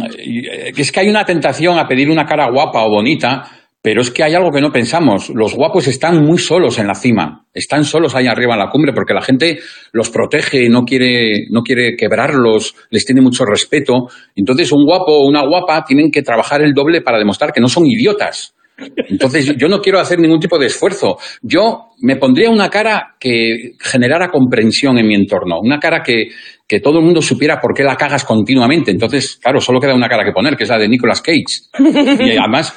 es 0.76 0.92
que 0.92 1.00
hay 1.00 1.08
una 1.08 1.24
tentación 1.24 1.78
a 1.78 1.88
pedir 1.88 2.08
una 2.08 2.26
cara 2.26 2.48
guapa 2.48 2.84
o 2.84 2.90
bonita, 2.90 3.42
pero 3.82 4.00
es 4.00 4.10
que 4.10 4.22
hay 4.22 4.34
algo 4.34 4.50
que 4.50 4.60
no 4.60 4.70
pensamos. 4.70 5.30
Los 5.30 5.54
guapos 5.54 5.88
están 5.88 6.24
muy 6.24 6.38
solos 6.38 6.78
en 6.78 6.86
la 6.86 6.94
cima, 6.94 7.44
están 7.52 7.84
solos 7.84 8.14
ahí 8.14 8.28
arriba 8.28 8.54
en 8.54 8.60
la 8.60 8.70
cumbre 8.70 8.92
porque 8.94 9.12
la 9.12 9.20
gente 9.20 9.58
los 9.92 10.10
protege, 10.10 10.68
no 10.70 10.84
quiere, 10.84 11.48
no 11.50 11.62
quiere 11.62 11.96
quebrarlos, 11.96 12.74
les 12.90 13.04
tiene 13.04 13.20
mucho 13.20 13.44
respeto. 13.44 14.08
Entonces, 14.36 14.72
un 14.72 14.86
guapo 14.86 15.12
o 15.12 15.28
una 15.28 15.42
guapa 15.44 15.84
tienen 15.84 16.10
que 16.10 16.22
trabajar 16.22 16.62
el 16.62 16.72
doble 16.72 17.02
para 17.02 17.18
demostrar 17.18 17.52
que 17.52 17.60
no 17.60 17.68
son 17.68 17.84
idiotas. 17.86 18.53
Entonces, 18.76 19.54
yo 19.56 19.68
no 19.68 19.80
quiero 19.80 20.00
hacer 20.00 20.18
ningún 20.18 20.40
tipo 20.40 20.58
de 20.58 20.66
esfuerzo. 20.66 21.16
Yo 21.42 21.90
me 22.00 22.16
pondría 22.16 22.50
una 22.50 22.68
cara 22.68 23.14
que 23.20 23.72
generara 23.80 24.28
comprensión 24.28 24.98
en 24.98 25.06
mi 25.06 25.14
entorno, 25.14 25.60
una 25.60 25.78
cara 25.78 26.02
que, 26.02 26.28
que 26.66 26.80
todo 26.80 26.98
el 26.98 27.04
mundo 27.04 27.22
supiera 27.22 27.60
por 27.60 27.74
qué 27.74 27.84
la 27.84 27.96
cagas 27.96 28.24
continuamente. 28.24 28.90
Entonces, 28.90 29.38
claro, 29.40 29.60
solo 29.60 29.80
queda 29.80 29.94
una 29.94 30.08
cara 30.08 30.24
que 30.24 30.32
poner, 30.32 30.56
que 30.56 30.64
es 30.64 30.70
la 30.70 30.78
de 30.78 30.88
Nicolas 30.88 31.20
Cage. 31.20 31.44
Y 31.78 32.36
además, 32.36 32.74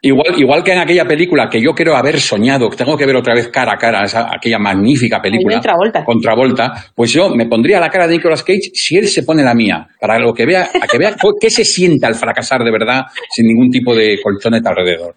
igual, 0.00 0.38
igual 0.38 0.62
que 0.62 0.72
en 0.72 0.78
aquella 0.78 1.04
película 1.06 1.48
que 1.50 1.60
yo 1.60 1.72
quiero 1.72 1.96
haber 1.96 2.20
soñado, 2.20 2.70
que 2.70 2.76
tengo 2.76 2.96
que 2.96 3.06
ver 3.06 3.16
otra 3.16 3.34
vez 3.34 3.48
cara 3.48 3.72
a 3.72 3.78
cara, 3.78 4.04
esa, 4.04 4.28
aquella 4.32 4.58
magnífica 4.58 5.20
película. 5.20 5.56
Ahí 5.56 5.60
de 5.60 5.62
Travolta. 5.62 6.04
Con 6.04 6.20
Travolta, 6.20 6.72
pues 6.94 7.12
yo 7.12 7.30
me 7.30 7.46
pondría 7.46 7.80
la 7.80 7.88
cara 7.88 8.06
de 8.06 8.14
Nicolas 8.16 8.42
Cage 8.42 8.70
si 8.74 8.96
él 8.96 9.08
se 9.08 9.22
pone 9.22 9.42
la 9.42 9.54
mía, 9.54 9.88
para 10.00 10.18
lo 10.18 10.32
que 10.32 10.46
vea, 10.46 10.68
a 10.80 10.86
que 10.86 10.98
vea 10.98 11.16
qué 11.40 11.50
se 11.50 11.64
sienta 11.64 12.06
al 12.06 12.14
fracasar 12.14 12.62
de 12.62 12.70
verdad 12.70 13.02
sin 13.30 13.46
ningún 13.46 13.70
tipo 13.70 13.94
de 13.94 14.18
colchoneta 14.22 14.70
alrededor. 14.70 15.14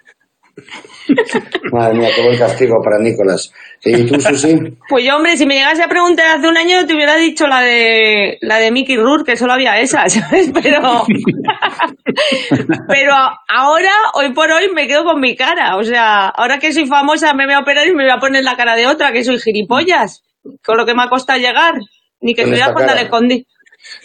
Madre 1.71 1.95
mía, 1.95 2.09
qué 2.15 2.21
buen 2.23 2.37
castigo 2.37 2.75
para 2.83 2.99
Nicolás. 2.99 3.51
¿Y 3.83 4.05
tú, 4.05 4.19
Susi? 4.19 4.55
Pues 4.89 5.03
yo, 5.05 5.17
hombre, 5.17 5.37
si 5.37 5.45
me 5.45 5.55
llegase 5.55 5.83
a 5.83 5.87
preguntar 5.87 6.37
hace 6.37 6.47
un 6.47 6.57
año, 6.57 6.85
te 6.85 6.95
hubiera 6.95 7.15
dicho 7.15 7.47
la 7.47 7.61
de 7.61 8.37
la 8.41 8.57
de 8.57 8.71
Mickey 8.71 8.95
Rourke, 8.95 9.31
que 9.31 9.37
solo 9.37 9.53
había 9.53 9.79
esa, 9.79 10.07
¿sabes? 10.09 10.51
Pero, 10.53 11.03
pero 12.87 13.13
ahora, 13.49 13.91
hoy 14.13 14.33
por 14.33 14.51
hoy, 14.51 14.69
me 14.73 14.87
quedo 14.87 15.03
con 15.03 15.19
mi 15.19 15.35
cara. 15.35 15.77
O 15.77 15.83
sea, 15.83 16.27
ahora 16.29 16.57
que 16.57 16.73
soy 16.73 16.85
famosa, 16.87 17.33
me 17.33 17.45
voy 17.45 17.55
a 17.55 17.59
operar 17.59 17.87
y 17.87 17.93
me 17.93 18.03
voy 18.03 18.11
a 18.11 18.19
poner 18.19 18.43
la 18.43 18.55
cara 18.55 18.75
de 18.75 18.87
otra, 18.87 19.11
que 19.11 19.23
soy 19.23 19.39
gilipollas. 19.39 20.23
Con 20.63 20.77
lo 20.77 20.85
que 20.85 20.93
me 20.93 21.03
ha 21.03 21.09
costado 21.09 21.39
llegar. 21.39 21.73
Ni 22.21 22.33
que 22.33 22.41
estuviera 22.41 22.67
al 22.67 22.73
cara. 22.73 23.01
escondite. 23.01 23.47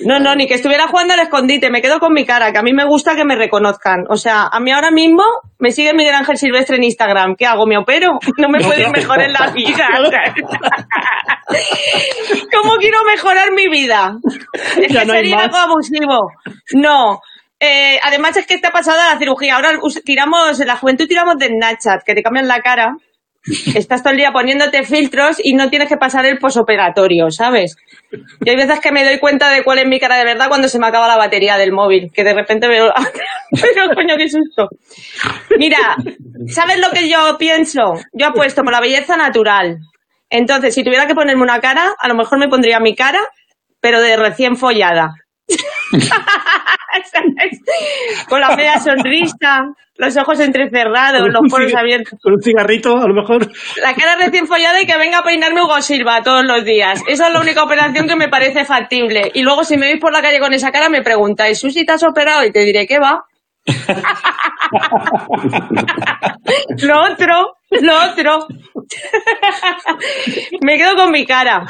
No, 0.00 0.18
no, 0.18 0.34
ni 0.34 0.46
que 0.46 0.54
estuviera 0.54 0.88
jugando 0.88 1.14
al 1.14 1.20
escondite, 1.20 1.70
me 1.70 1.82
quedo 1.82 1.98
con 1.98 2.12
mi 2.12 2.24
cara, 2.24 2.52
que 2.52 2.58
a 2.58 2.62
mí 2.62 2.72
me 2.72 2.84
gusta 2.84 3.16
que 3.16 3.24
me 3.24 3.36
reconozcan. 3.36 4.04
O 4.08 4.16
sea, 4.16 4.48
a 4.50 4.60
mí 4.60 4.70
ahora 4.70 4.90
mismo 4.90 5.22
me 5.58 5.70
sigue 5.70 5.92
Miguel 5.94 6.14
Ángel 6.14 6.36
Silvestre 6.36 6.76
en 6.76 6.84
Instagram. 6.84 7.36
¿Qué 7.36 7.46
hago? 7.46 7.66
¿Me 7.66 7.76
opero? 7.78 8.18
No 8.38 8.48
me 8.48 8.60
puede 8.60 8.82
ir 8.82 8.90
mejor 8.90 9.20
en 9.20 9.32
la 9.32 9.50
vida. 9.50 9.86
¿Cómo 12.54 12.76
quiero 12.76 12.98
mejorar 13.04 13.52
mi 13.52 13.68
vida? 13.68 14.16
Es 14.78 14.92
Ya 14.92 15.00
que 15.00 15.06
no 15.06 15.12
sería 15.12 15.40
algo 15.40 15.56
abusivo. 15.56 16.32
No. 16.72 17.20
Eh, 17.58 17.98
además 18.02 18.36
es 18.38 18.46
que 18.46 18.54
está 18.54 18.70
pasada 18.70 19.12
la 19.12 19.18
cirugía. 19.18 19.56
Ahora 19.56 19.72
tiramos, 20.04 20.58
en 20.60 20.66
la 20.66 20.76
juventud 20.76 21.06
tiramos 21.06 21.36
de 21.38 21.48
Snapchat, 21.48 22.02
que 22.04 22.14
te 22.14 22.22
cambian 22.22 22.48
la 22.48 22.60
cara. 22.60 22.96
Estás 23.74 24.02
todo 24.02 24.12
el 24.12 24.18
día 24.18 24.32
poniéndote 24.32 24.82
filtros 24.84 25.38
y 25.42 25.54
no 25.54 25.70
tienes 25.70 25.88
que 25.88 25.96
pasar 25.96 26.26
el 26.26 26.38
posoperatorio, 26.38 27.30
¿sabes? 27.30 27.76
Y 28.44 28.50
hay 28.50 28.56
veces 28.56 28.80
que 28.80 28.92
me 28.92 29.04
doy 29.04 29.18
cuenta 29.18 29.50
de 29.50 29.62
cuál 29.62 29.78
es 29.78 29.86
mi 29.86 29.98
cara 29.98 30.16
de 30.16 30.24
verdad 30.24 30.48
cuando 30.48 30.68
se 30.68 30.78
me 30.78 30.86
acaba 30.86 31.08
la 31.08 31.16
batería 31.16 31.56
del 31.56 31.72
móvil, 31.72 32.10
que 32.12 32.24
de 32.24 32.34
repente 32.34 32.68
veo... 32.68 32.92
Pero 33.50 33.94
coño, 33.94 34.16
qué 34.16 34.28
susto. 34.28 34.68
Mira, 35.58 35.96
¿sabes 36.46 36.78
lo 36.78 36.90
que 36.90 37.08
yo 37.08 37.36
pienso? 37.38 37.94
Yo 38.12 38.28
apuesto 38.28 38.62
por 38.62 38.72
la 38.72 38.80
belleza 38.80 39.16
natural. 39.16 39.78
Entonces, 40.28 40.74
si 40.74 40.84
tuviera 40.84 41.06
que 41.06 41.14
ponerme 41.14 41.42
una 41.42 41.60
cara, 41.60 41.94
a 41.98 42.08
lo 42.08 42.14
mejor 42.14 42.38
me 42.38 42.48
pondría 42.48 42.78
mi 42.78 42.94
cara, 42.94 43.20
pero 43.80 44.00
de 44.00 44.16
recién 44.16 44.56
follada. 44.56 45.14
Con 48.28 48.40
la 48.40 48.54
media 48.54 48.78
sonrisa, 48.78 49.64
los 50.00 50.16
ojos 50.16 50.40
entrecerrados, 50.40 51.28
los 51.28 51.42
poros 51.50 51.74
abiertos. 51.74 52.18
Con 52.22 52.32
un 52.32 52.42
cigarrito, 52.42 52.96
a 52.96 53.06
lo 53.06 53.12
mejor. 53.14 53.46
La 53.82 53.94
cara 53.94 54.16
recién 54.16 54.46
follada 54.46 54.80
y 54.80 54.86
que 54.86 54.96
venga 54.96 55.18
a 55.18 55.22
peinarme 55.22 55.62
Hugo 55.62 55.82
Silva 55.82 56.22
todos 56.22 56.42
los 56.44 56.64
días. 56.64 57.02
Esa 57.06 57.26
es 57.26 57.34
la 57.34 57.40
única 57.40 57.62
operación 57.62 58.08
que 58.08 58.16
me 58.16 58.28
parece 58.28 58.64
factible. 58.64 59.30
Y 59.34 59.42
luego 59.42 59.62
si 59.62 59.76
me 59.76 59.86
veis 59.86 60.00
por 60.00 60.12
la 60.12 60.22
calle 60.22 60.40
con 60.40 60.54
esa 60.54 60.72
cara 60.72 60.88
me 60.88 61.02
preguntáis, 61.02 61.60
Susi, 61.60 61.84
¿te 61.84 61.92
has 61.92 62.02
operado? 62.02 62.44
Y 62.44 62.50
te 62.50 62.60
diré, 62.60 62.86
¿qué 62.86 62.98
va? 62.98 63.24
lo 66.82 67.02
otro, 67.12 67.58
lo 67.82 67.92
otro. 68.10 68.46
me 70.62 70.78
quedo 70.78 70.96
con 70.96 71.10
mi 71.10 71.26
cara. 71.26 71.66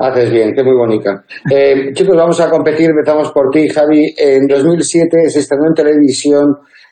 Haces 0.00 0.30
bien, 0.30 0.54
que 0.54 0.62
muy 0.62 0.76
bonita. 0.76 1.24
Eh, 1.50 1.92
chicos, 1.92 2.16
vamos 2.16 2.40
a 2.40 2.48
competir. 2.48 2.90
Empezamos 2.90 3.32
por 3.32 3.50
ti, 3.50 3.68
Javi. 3.68 4.14
En 4.16 4.46
2007 4.46 5.28
se 5.28 5.40
estrenó 5.40 5.66
en 5.66 5.74
televisión 5.74 6.44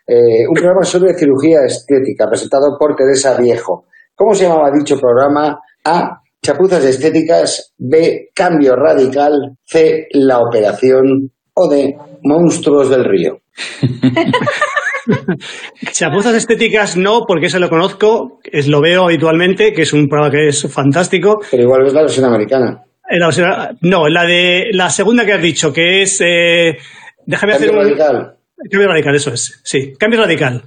eh, 0.07 0.47
un 0.49 0.55
programa 0.55 0.85
sobre 0.85 1.15
cirugía 1.15 1.59
estética 1.67 2.27
presentado 2.29 2.77
por 2.79 2.95
Teresa 2.95 3.37
Viejo. 3.37 3.87
¿Cómo 4.15 4.35
se 4.35 4.45
llamaba 4.45 4.71
dicho 4.71 4.99
programa? 4.99 5.59
A. 5.85 6.21
chapuzas 6.43 6.85
estéticas, 6.85 7.73
B, 7.77 8.29
cambio 8.35 8.75
radical, 8.77 9.33
C, 9.65 10.07
la 10.13 10.39
operación 10.39 11.31
o 11.55 11.69
D, 11.69 11.97
monstruos 12.23 12.91
del 12.91 13.05
río. 13.05 13.39
Chapuzas 15.93 16.35
estéticas 16.35 16.97
no, 16.97 17.25
porque 17.27 17.47
eso 17.47 17.59
lo 17.59 17.69
conozco, 17.69 18.41
es, 18.45 18.69
lo 18.69 18.81
veo 18.81 19.05
habitualmente, 19.05 19.73
que 19.73 19.83
es 19.83 19.93
un 19.93 20.09
programa 20.09 20.31
que 20.33 20.49
es 20.49 20.73
fantástico. 20.73 21.41
Pero 21.51 21.63
igual 21.63 21.87
es 21.87 21.93
la 21.93 22.03
versión 22.03 22.27
americana. 22.27 22.83
La 23.09 23.27
versión- 23.27 23.79
no, 23.83 24.09
la 24.09 24.25
de 24.25 24.67
la 24.73 24.91
segunda 24.91 25.25
que 25.25 25.33
has 25.33 25.43
dicho, 25.43 25.73
que 25.73 26.03
es 26.03 26.21
eh, 26.21 26.77
déjame 27.25 27.55
hacer 27.55 27.69
Cambio 27.71 27.83
un 27.83 27.99
radical. 27.99 28.36
Cambio 28.71 28.89
radical, 28.89 29.15
eso 29.15 29.33
es, 29.33 29.61
sí, 29.65 29.93
cambio 29.99 30.21
radical. 30.21 30.63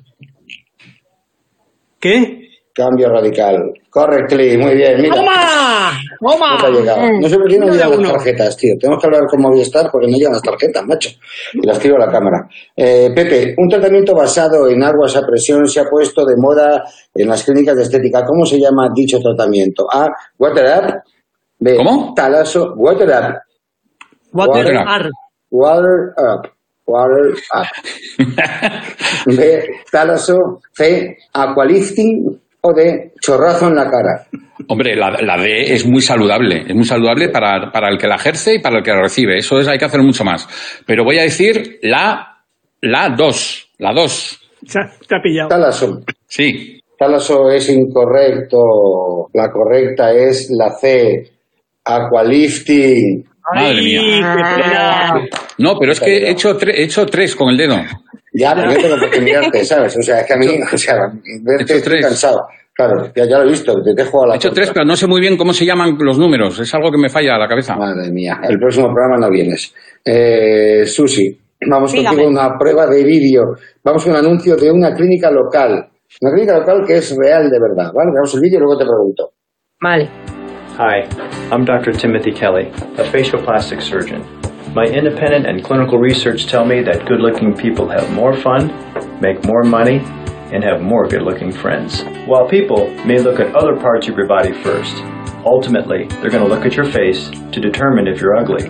¿Qué? 1.99 2.47
Cambio 2.73 3.09
radical. 3.09 3.73
Correctly, 3.89 4.57
muy 4.57 4.75
bien. 4.75 5.01
Mira, 5.01 5.15
¡Toma! 5.15 5.91
no 6.21 6.29
te 6.29 6.35
ha 6.35 6.95
¡Toma! 6.95 7.11
No 7.19 7.27
sé 7.27 7.35
por 7.35 7.49
qué 7.49 7.57
no 7.57 7.65
llegan 7.67 7.89
las 7.89 7.99
uno. 7.99 8.11
tarjetas, 8.11 8.55
tío. 8.55 8.75
Tenemos 8.79 9.01
que 9.01 9.07
hablar 9.07 9.23
con 9.29 9.41
Movistar 9.41 9.89
porque 9.91 10.07
no 10.07 10.15
llegan 10.15 10.33
las 10.33 10.41
tarjetas, 10.41 10.85
macho. 10.85 11.09
Y 11.53 11.65
las 11.67 11.77
tiro 11.79 11.95
a 11.97 12.05
la 12.05 12.11
cámara. 12.11 12.47
Eh, 12.77 13.09
Pepe, 13.13 13.55
un 13.57 13.67
tratamiento 13.67 14.15
basado 14.15 14.69
en 14.69 14.81
aguas 14.81 15.13
a 15.17 15.21
presión 15.25 15.67
se 15.67 15.81
ha 15.81 15.85
puesto 15.89 16.23
de 16.25 16.35
moda 16.37 16.83
en 17.13 17.27
las 17.27 17.43
clínicas 17.43 17.75
de 17.75 17.83
estética. 17.83 18.23
¿Cómo 18.25 18.45
se 18.45 18.57
llama 18.59 18.87
dicho 18.95 19.19
tratamiento? 19.19 19.85
A. 19.91 20.07
Water 20.37 20.65
up. 20.65 20.93
B. 21.57 21.75
¿Cómo? 21.75 22.13
Talaso. 22.15 22.75
Water 22.77 23.09
up. 23.09 23.35
Water 24.31 24.63
Water 24.63 24.77
Ar. 24.77 25.09
Water 25.49 26.13
up. 26.17 26.58
Water 26.89 27.33
up. 27.53 27.67
B. 29.25 29.61
Talaso. 29.91 30.61
C. 30.73 31.17
Aqualifting. 31.33 32.39
O 32.61 32.73
D. 32.73 33.11
Chorrazo 33.21 33.67
en 33.67 33.75
la 33.75 33.89
cara. 33.89 34.25
Hombre, 34.67 34.95
la, 34.95 35.11
la 35.21 35.37
D 35.41 35.73
es 35.73 35.85
muy 35.85 36.01
saludable, 36.01 36.65
es 36.67 36.75
muy 36.75 36.83
saludable 36.83 37.29
para, 37.29 37.71
para 37.71 37.87
el 37.89 37.97
que 37.97 38.07
la 38.07 38.15
ejerce 38.15 38.55
y 38.55 38.59
para 38.59 38.79
el 38.79 38.83
que 38.83 38.91
la 38.91 39.01
recibe. 39.01 39.37
Eso 39.37 39.59
es, 39.61 39.67
hay 39.69 39.77
que 39.77 39.85
hacer 39.85 40.01
mucho 40.01 40.25
más. 40.25 40.45
Pero 40.85 41.05
voy 41.05 41.17
a 41.19 41.23
decir 41.23 41.79
la, 41.83 42.43
la 42.81 43.09
2, 43.17 43.69
la 43.77 43.93
2. 43.93 44.39
Se 44.67 44.79
ha- 44.79 44.91
Te 45.07 45.15
ha 45.15 45.21
pillado. 45.21 45.47
Talaso. 45.47 46.01
Sí. 46.27 46.81
Talaso 46.97 47.49
es 47.49 47.69
incorrecto. 47.69 49.29
La 49.33 49.49
correcta 49.49 50.11
es 50.11 50.49
la 50.51 50.69
C. 50.71 51.31
Aqualifting. 51.85 53.28
Madre 53.55 53.81
mía. 53.81 55.13
No, 55.57 55.77
pero 55.79 55.91
es 55.91 55.99
que 55.99 56.17
he 56.17 56.29
hecho, 56.31 56.57
tre- 56.57 56.73
he 56.75 56.83
hecho 56.83 57.05
tres 57.05 57.35
con 57.35 57.49
el 57.49 57.57
dedo. 57.57 57.75
Ya, 58.33 58.53
pero 58.55 58.71
yo 58.73 58.79
tengo 59.09 59.21
mirarte, 59.25 59.65
¿sabes? 59.65 59.97
O 59.97 60.01
sea, 60.01 60.19
es 60.19 60.27
que 60.27 60.33
a 60.33 60.37
mí, 60.37 60.47
o 60.71 60.77
sea, 60.77 60.95
verte 61.43 61.77
estoy 61.77 61.99
cansado. 62.01 62.39
Claro, 62.73 63.11
ya, 63.13 63.25
ya 63.25 63.39
lo 63.39 63.43
he 63.45 63.49
visto, 63.49 63.73
te 63.83 63.93
dejo 63.93 64.23
a 64.23 64.27
la 64.27 64.33
He 64.35 64.37
hecho 64.37 64.49
contra. 64.49 64.63
tres, 64.63 64.73
pero 64.73 64.85
no 64.85 64.95
sé 64.95 65.05
muy 65.07 65.19
bien 65.19 65.35
cómo 65.35 65.51
se 65.51 65.65
llaman 65.65 65.97
los 65.99 66.17
números. 66.17 66.59
Es 66.59 66.73
algo 66.73 66.91
que 66.91 66.97
me 66.97 67.09
falla 67.09 67.35
a 67.35 67.39
la 67.39 67.47
cabeza. 67.47 67.75
Madre 67.75 68.09
mía, 68.11 68.39
el 68.47 68.57
próximo 68.57 68.85
programa 68.93 69.17
no 69.19 69.29
vienes. 69.29 69.73
Eh, 70.05 70.85
Susi, 70.85 71.37
vamos 71.69 71.91
Dígame. 71.91 72.15
contigo 72.23 72.39
a 72.39 72.47
una 72.47 72.57
prueba 72.57 72.85
de 72.87 73.03
vídeo. 73.03 73.41
Vamos 73.83 74.03
con 74.03 74.13
un 74.13 74.19
anuncio 74.19 74.55
de 74.55 74.71
una 74.71 74.93
clínica 74.93 75.29
local. 75.29 75.89
Una 76.21 76.31
clínica 76.33 76.59
local 76.59 76.83
que 76.87 76.97
es 76.97 77.13
real 77.17 77.49
de 77.49 77.59
verdad, 77.59 77.91
¿vale? 77.93 78.11
Veamos 78.13 78.33
el 78.35 78.39
vídeo 78.41 78.59
y 78.59 78.61
luego 78.61 78.77
te 78.77 78.85
pregunto. 78.85 79.31
Vale. 79.81 80.38
Hi, 80.79 81.03
I'm 81.51 81.65
Dr. 81.65 81.91
Timothy 81.91 82.31
Kelly, 82.31 82.69
a 82.97 83.03
facial 83.11 83.43
plastic 83.43 83.81
surgeon. 83.81 84.21
My 84.73 84.85
independent 84.85 85.45
and 85.45 85.61
clinical 85.61 85.97
research 85.97 86.45
tell 86.45 86.63
me 86.63 86.81
that 86.83 87.05
good 87.05 87.19
looking 87.19 87.53
people 87.53 87.89
have 87.89 88.09
more 88.13 88.33
fun, 88.33 88.67
make 89.19 89.43
more 89.43 89.63
money, 89.63 89.97
and 90.53 90.63
have 90.63 90.79
more 90.81 91.05
good 91.05 91.23
looking 91.23 91.51
friends. 91.51 92.03
While 92.25 92.47
people 92.47 92.89
may 93.03 93.19
look 93.19 93.41
at 93.41 93.53
other 93.53 93.75
parts 93.75 94.07
of 94.07 94.15
your 94.15 94.25
body 94.25 94.53
first, 94.53 94.95
ultimately, 95.43 96.05
they're 96.21 96.29
going 96.29 96.47
to 96.47 96.49
look 96.49 96.65
at 96.65 96.77
your 96.77 96.89
face 96.89 97.29
to 97.29 97.59
determine 97.59 98.07
if 98.07 98.21
you're 98.21 98.37
ugly. 98.37 98.69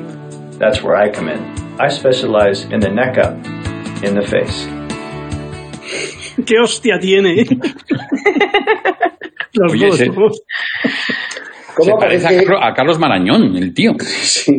That's 0.58 0.82
where 0.82 0.96
I 0.96 1.12
come 1.12 1.30
in. 1.30 1.40
I 1.80 1.90
specialize 1.90 2.64
in 2.64 2.80
the 2.80 2.90
neck 2.90 3.20
up, 3.20 3.36
in 4.04 4.16
the 4.16 4.26
face. 4.28 4.66
¿Qué 6.44 6.58
hostia 6.60 6.98
tiene? 7.00 7.46
Oye, 9.62 9.90
dos. 9.90 10.40
Se 11.84 11.90
¿Cómo 11.92 12.00
parece 12.00 12.26
a 12.26 12.30
aparece? 12.30 12.46
Carlos, 12.46 12.62
a 12.64 12.74
Carlos 12.74 13.00
Marañón, 13.00 13.56
el 13.56 13.74
tío. 13.74 13.92
Sí, 14.00 14.54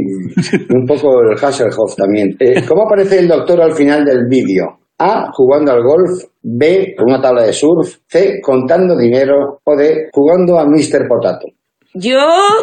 un 0.71 0.87
poco 0.87 1.21
el 1.23 1.37
Hasselhoff 1.37 1.97
también. 1.97 2.37
Eh, 2.39 2.65
¿Cómo 2.67 2.85
aparece 2.85 3.19
el 3.21 3.29
doctor 3.29 3.61
al 3.61 3.73
final 3.73 4.05
del 4.05 4.27
vídeo? 4.29 4.79
A, 4.99 5.31
jugando 5.33 5.73
al 5.73 5.83
golf, 5.83 6.25
B, 6.43 6.95
con 6.97 7.11
una 7.11 7.23
tabla 7.23 7.45
de 7.45 7.53
surf, 7.53 7.97
C, 8.07 8.41
contando 8.43 8.97
dinero 8.97 9.61
o 9.65 9.77
D, 9.77 10.09
jugando 10.13 10.59
a 10.59 10.67
Mr. 10.67 11.09
Potato. 11.09 11.47
Yo 11.95 12.19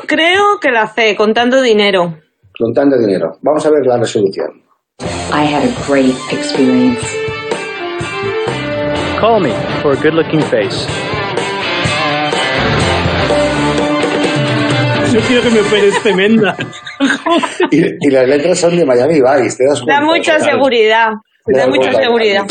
creo 0.06 0.60
que 0.62 0.72
la 0.72 0.88
C, 0.88 1.15
contando 1.15 1.62
dinero. 1.62 2.15
Contando 2.58 2.98
dinero. 2.98 3.38
Vamos 3.41 3.65
a 3.65 3.70
ver 3.70 3.86
la 3.86 3.98
resolución. 3.98 4.48
I 5.32 5.43
had 5.43 5.63
a 5.63 5.88
great 5.88 6.15
experience. 6.32 7.02
Call 9.20 9.39
me 9.39 9.52
for 9.82 9.93
a 9.93 9.96
good 9.96 10.13
looking 10.13 10.41
face. 10.41 10.86
Yo 15.13 15.20
quiero 15.22 15.41
que 15.43 15.50
me 15.50 15.60
operes 15.62 16.04
tremenda. 16.04 16.56
Y, 17.72 17.80
y 17.80 18.10
las 18.12 18.28
letras 18.28 18.60
son 18.60 18.78
de 18.78 18.86
Miami 18.86 19.15
Vice, 19.15 19.58
¿te 19.58 19.65
das 19.65 19.82
cuenta? 19.82 20.00
Da 20.00 20.06
mucha 20.06 20.39
seguridad. 20.39 21.10
Te 21.46 21.54
Da 21.54 21.65
das 21.65 21.70
mucha 21.70 21.91
seguridad. 21.91 22.43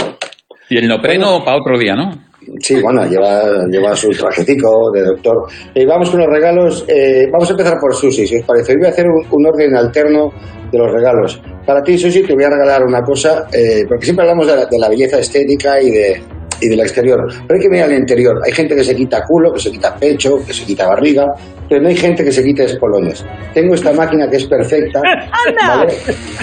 Y 0.68 0.78
el 0.78 0.88
neopreno 0.88 1.42
para 1.44 1.58
otro 1.58 1.78
día, 1.78 1.94
¿no? 1.94 2.12
Sí, 2.60 2.80
bueno, 2.80 3.04
lleva, 3.06 3.42
lleva 3.70 3.94
su 3.96 4.08
trajecico 4.10 4.90
de 4.94 5.02
doctor. 5.02 5.34
Eh, 5.74 5.84
vamos 5.86 6.10
con 6.10 6.20
los 6.20 6.28
regalos. 6.28 6.84
Eh, 6.88 7.26
vamos 7.32 7.48
a 7.48 7.52
empezar 7.52 7.74
por 7.80 7.94
Susi, 7.94 8.26
si 8.26 8.36
os 8.36 8.46
parece. 8.46 8.72
Hoy 8.72 8.78
voy 8.78 8.86
a 8.86 8.90
hacer 8.90 9.06
un, 9.06 9.26
un 9.30 9.46
orden 9.46 9.74
alterno 9.74 10.30
de 10.70 10.78
los 10.78 10.92
regalos. 10.92 11.42
Para 11.66 11.82
ti, 11.82 11.98
Susi, 11.98 12.22
te 12.22 12.34
voy 12.34 12.44
a 12.44 12.50
regalar 12.50 12.82
una 12.84 13.02
cosa, 13.02 13.46
eh, 13.52 13.84
porque 13.88 14.04
siempre 14.04 14.24
hablamos 14.24 14.46
de 14.46 14.56
la, 14.56 14.66
de 14.66 14.78
la 14.78 14.88
belleza 14.88 15.18
estética 15.18 15.80
y 15.80 15.90
de 15.90 16.22
y 16.60 16.68
del 16.68 16.80
exterior. 16.80 17.20
Pero 17.46 17.58
hay 17.58 17.62
que 17.62 17.68
mirar 17.68 17.90
el 17.90 17.98
interior. 17.98 18.40
Hay 18.44 18.52
gente 18.52 18.74
que 18.74 18.84
se 18.84 18.94
quita 18.94 19.22
culo, 19.24 19.52
que 19.52 19.60
se 19.60 19.70
quita 19.70 19.94
pecho, 19.96 20.38
que 20.46 20.52
se 20.52 20.64
quita 20.64 20.86
barriga, 20.88 21.26
pero 21.68 21.82
no 21.82 21.88
hay 21.88 21.96
gente 21.96 22.24
que 22.24 22.32
se 22.32 22.42
quite 22.42 22.64
espolones. 22.64 23.24
Tengo 23.54 23.74
esta 23.74 23.92
máquina 23.92 24.28
que 24.28 24.36
es 24.36 24.46
perfecta. 24.46 25.00
¡Anda! 25.46 25.76
¿vale? 25.78 25.94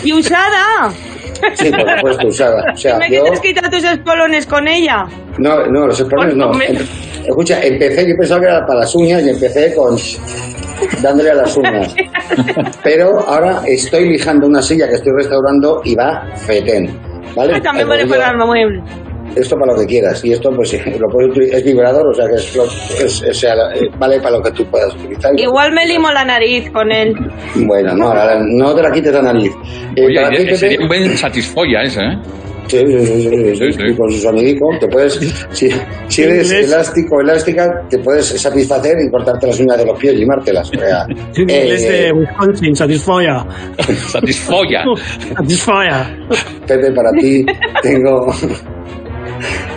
¡Y 0.03 0.13
usada! 0.13 0.91
Sí, 1.55 1.69
por 1.71 1.89
supuesto, 1.97 2.27
usada. 2.27 2.63
O 2.73 2.77
sea, 2.77 2.97
¿Me 2.99 3.09
yo... 3.11 3.21
quieres 3.21 3.39
quitar 3.41 3.69
tus 3.69 3.83
espolones 3.83 4.45
con 4.45 4.65
ella? 4.67 5.05
No, 5.39 5.65
no, 5.67 5.87
los 5.87 5.99
espolones 5.99 6.35
no. 6.35 6.51
Me- 6.53 6.67
Empe- 6.69 6.87
Escucha, 7.27 7.61
empecé, 7.61 8.07
yo 8.07 8.15
pensaba 8.17 8.39
que 8.41 8.47
era 8.47 8.65
para 8.65 8.79
las 8.81 8.95
uñas 8.95 9.23
y 9.23 9.29
empecé 9.29 9.73
con 9.75 9.97
dándole 11.01 11.31
a 11.31 11.35
las 11.35 11.55
uñas. 11.57 11.93
Pero 12.83 13.19
ahora 13.27 13.61
estoy 13.65 14.09
lijando 14.09 14.47
una 14.47 14.61
silla 14.61 14.87
que 14.87 14.95
estoy 14.95 15.13
restaurando 15.17 15.81
y 15.83 15.95
va 15.95 16.25
fetén. 16.37 16.97
¿Vale? 17.35 17.59
También 17.61 17.87
rodillo- 17.87 18.09
para 18.09 18.31
el 18.31 18.37
mueble. 18.37 18.83
Esto 19.35 19.55
para 19.57 19.73
lo 19.73 19.79
que 19.79 19.85
quieras. 19.87 20.23
Y 20.25 20.33
esto, 20.33 20.49
pues, 20.55 20.73
lo 20.99 21.07
puedes 21.09 21.31
utilizar, 21.31 21.57
es 21.59 21.65
vibrador, 21.65 22.07
o 22.07 22.13
sea 22.13 22.25
que 22.27 22.35
es 22.35 22.55
lo- 22.55 22.65
es- 22.65 23.23
vale 23.99 24.19
para 24.19 24.37
lo 24.37 24.41
que 24.43 24.51
tú 24.51 24.65
puedas 24.65 24.93
utilizar. 24.95 25.31
Igual 25.39 25.71
me 25.73 25.85
limo 25.87 26.11
la 26.11 26.23
nariz 26.25 26.69
con 26.71 26.91
él. 26.91 27.13
Bueno, 27.65 27.93
no, 27.95 28.13
no 28.49 28.75
te 28.75 28.81
la 28.83 28.91
quites 28.91 29.13
la 29.13 29.21
nariz. 29.21 29.51
Eh, 29.95 30.05
Oye, 30.05 30.21
eh, 30.21 30.27
Pepe- 30.45 30.55
sería 30.57 30.79
un 30.81 30.87
buen 30.87 31.17
satisfoya 31.17 31.81
ese, 31.83 32.01
¿eh? 32.01 32.17
Sí, 32.65 32.77
sí, 32.79 32.85
sí, 32.85 33.05
sí, 33.05 33.29
sí, 33.29 33.55
Sí, 33.57 33.71
sí, 33.73 33.79
sí. 33.89 33.95
con 33.97 34.09
sus 34.09 34.25
amiguitos 34.25 34.69
te 34.79 34.87
puedes, 34.87 35.19
si, 35.51 35.69
si 36.07 36.23
eres 36.23 36.49
elástico 36.49 37.17
o 37.17 37.21
elástica, 37.21 37.69
te 37.89 37.97
puedes 37.99 38.25
satisfacer 38.25 38.95
y 39.05 39.11
cortarte 39.11 39.47
las 39.47 39.59
uñas 39.59 39.77
de 39.79 39.85
los 39.85 39.99
pies 39.99 40.13
y 40.13 40.17
limártelas. 40.19 40.69
O 40.73 40.79
sea, 40.79 41.05
inglés 41.35 41.83
eh, 41.83 41.91
de 42.03 42.11
Wisconsin, 42.13 42.73
Satisfyer. 42.73 43.35
Satisfoya. 44.07 44.85
Satisfyer. 45.35 46.27
Pepe, 46.65 46.91
para 46.93 47.11
ti 47.11 47.45
tengo, 47.83 48.33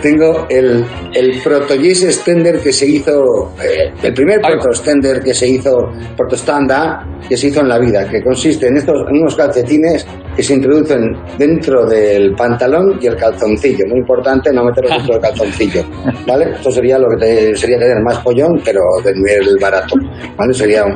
tengo 0.01 0.45
el, 0.49 0.85
el 1.13 1.41
protogis 1.43 2.03
extender 2.03 2.59
que 2.59 2.71
se 2.71 2.85
hizo, 2.85 3.53
eh, 3.61 3.91
el 4.03 4.13
primer 4.13 4.39
Ahí 4.43 4.53
va. 4.53 4.59
proto 4.59 4.69
extender 4.69 5.21
que 5.21 5.33
se 5.33 5.47
hizo, 5.47 5.91
protostanda, 6.15 7.05
que 7.27 7.37
se 7.37 7.47
hizo 7.47 7.61
en 7.61 7.69
la 7.69 7.79
vida, 7.79 8.07
que 8.09 8.23
consiste 8.23 8.67
en 8.67 8.77
estos, 8.77 8.95
en 9.09 9.17
unos 9.17 9.35
calcetines 9.35 10.05
que 10.37 10.43
se 10.43 10.53
introducen 10.53 11.15
dentro 11.39 11.87
del 11.87 12.35
pantalón 12.35 12.99
y 13.01 13.07
el 13.07 13.15
calzoncillo. 13.15 13.85
Muy 13.89 13.99
importante 14.01 14.53
no 14.53 14.65
meterlos 14.65 14.91
dentro 14.97 15.13
del 15.15 15.21
calzoncillo, 15.23 15.81
¿vale? 16.27 16.51
Esto 16.51 16.69
sería 16.69 16.99
lo 16.99 17.09
que 17.09 17.25
te, 17.25 17.55
sería 17.55 17.79
tener 17.79 17.97
más 18.03 18.19
pollón, 18.19 18.61
pero 18.63 18.81
de 19.03 19.13
nivel 19.15 19.57
barato, 19.59 19.95
¿vale? 20.37 20.53
Sería 20.53 20.85
un, 20.85 20.95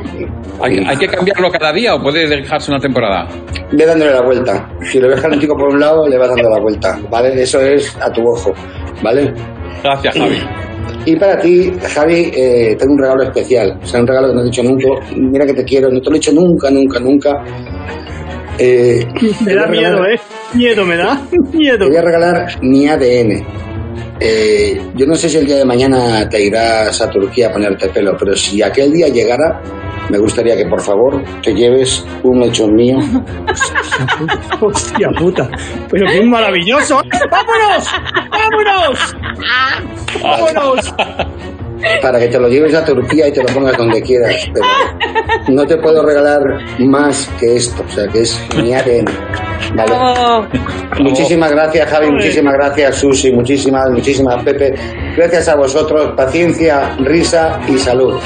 ¿Hay, 0.62 0.78
hay 0.88 0.96
que 0.96 1.08
cambiarlo 1.08 1.50
cada 1.50 1.74
día 1.74 1.96
o 1.96 2.04
puede 2.04 2.28
dejarse 2.28 2.70
una 2.70 2.80
temporada? 2.80 3.28
Ve 3.72 3.84
dándole 3.84 4.12
la 4.12 4.22
vuelta. 4.22 4.70
Si 4.84 5.00
lo 5.00 5.08
ves 5.08 5.20
calentico 5.20 5.56
por 5.56 5.70
un 5.70 5.80
lado, 5.80 6.08
le 6.08 6.20
vas 6.20 6.30
dando 6.30 6.48
la 6.48 6.60
vuelta, 6.62 7.00
¿vale? 7.10 7.42
Eso 7.42 7.60
es 7.62 7.98
a 8.00 8.12
tu 8.12 8.22
ojo, 8.22 8.54
¿vale? 9.02 9.34
Gracias, 9.84 10.16
Javi. 10.16 10.38
Y 11.06 11.16
para 11.16 11.40
ti, 11.40 11.74
Javi, 11.96 12.32
eh, 12.36 12.76
tengo 12.78 12.94
un 12.94 13.00
regalo 13.00 13.24
especial. 13.24 13.80
O 13.82 13.86
sea, 13.86 14.02
un 14.02 14.08
regalo 14.08 14.28
que 14.28 14.36
no 14.36 14.42
te 14.42 14.48
he 14.48 14.52
dicho 14.52 14.64
nunca. 14.64 14.88
Mira 15.16 15.46
que 15.48 15.54
te 15.54 15.64
quiero, 15.64 15.90
no 15.90 16.00
te 16.00 16.10
lo 16.10 16.16
he 16.16 16.20
dicho 16.20 16.32
nunca, 16.32 16.70
nunca, 16.70 17.00
nunca. 17.00 17.44
Eh, 18.58 19.08
Me 19.42 19.56
da 19.56 19.68
miedo, 19.68 20.04
regalar- 20.04 20.12
¿eh? 20.14 20.20
Miedo 20.54 20.86
me 20.86 20.98
da. 20.98 21.22
Miedo. 21.54 21.78
Te 21.80 21.86
voy 21.88 21.96
a 21.98 22.02
regalar 22.02 22.48
mi 22.62 22.88
ADN. 22.88 23.46
Eh, 24.20 24.80
yo 24.96 25.08
no 25.08 25.16
sé 25.16 25.30
si 25.30 25.38
el 25.38 25.48
día 25.48 25.58
de 25.58 25.66
mañana 25.66 26.30
te 26.30 26.44
irás 26.44 27.02
a 27.02 27.10
Turquía 27.10 27.48
a 27.48 27.52
ponerte 27.52 27.90
pelo, 27.90 28.16
pero 28.20 28.36
si 28.36 28.62
aquel 28.62 28.92
día 28.92 29.08
llegara, 29.08 29.62
me 30.10 30.20
gustaría 30.20 30.56
que 30.56 30.66
por 30.68 30.80
favor 30.80 31.24
te 31.42 31.54
lleves 31.56 32.06
un 32.22 32.40
lechón 32.40 32.76
mío 32.76 32.98
Hostia 34.62 35.10
puta. 35.18 35.50
Pero 35.90 36.06
qué 36.12 36.22
maravilloso. 36.24 37.02
¡Vámonos! 37.32 37.88
¡Vámonos! 38.30 39.16
¡Vámonos! 40.22 40.94
Para 42.02 42.20
que 42.20 42.28
te 42.28 42.40
lo 42.40 42.48
lleves 42.48 42.74
a 42.74 42.84
Turquía 42.86 43.28
y 43.28 43.32
te 43.32 43.42
lo 43.42 43.50
pongas 43.50 43.78
donde 43.78 44.02
quieras. 44.02 44.50
Pero 44.54 44.66
no 45.50 45.66
te 45.66 45.78
puedo 45.78 46.06
regalar 46.06 46.42
más 46.80 47.30
que 47.40 47.56
esto, 47.56 47.84
o 47.88 47.92
sea 47.92 48.08
que 48.08 48.22
es 48.22 48.40
mi 48.56 48.74
ADN. 48.74 49.06
¿vale? 49.76 49.92
Oh, 49.94 50.46
Muchísimas 51.00 51.52
gracias, 51.52 51.90
Javi. 51.90 52.12
Muchísimas 52.12 52.54
gracias, 52.54 52.96
Susi. 52.96 53.32
Muchísimas, 53.32 53.90
muchísimas, 53.90 54.44
Pepe. 54.44 54.74
Gracias 55.16 55.48
a 55.48 55.56
vosotros. 55.56 56.14
Paciencia, 56.16 56.96
risa 57.00 57.60
y 57.68 57.78
salud. 57.78 58.20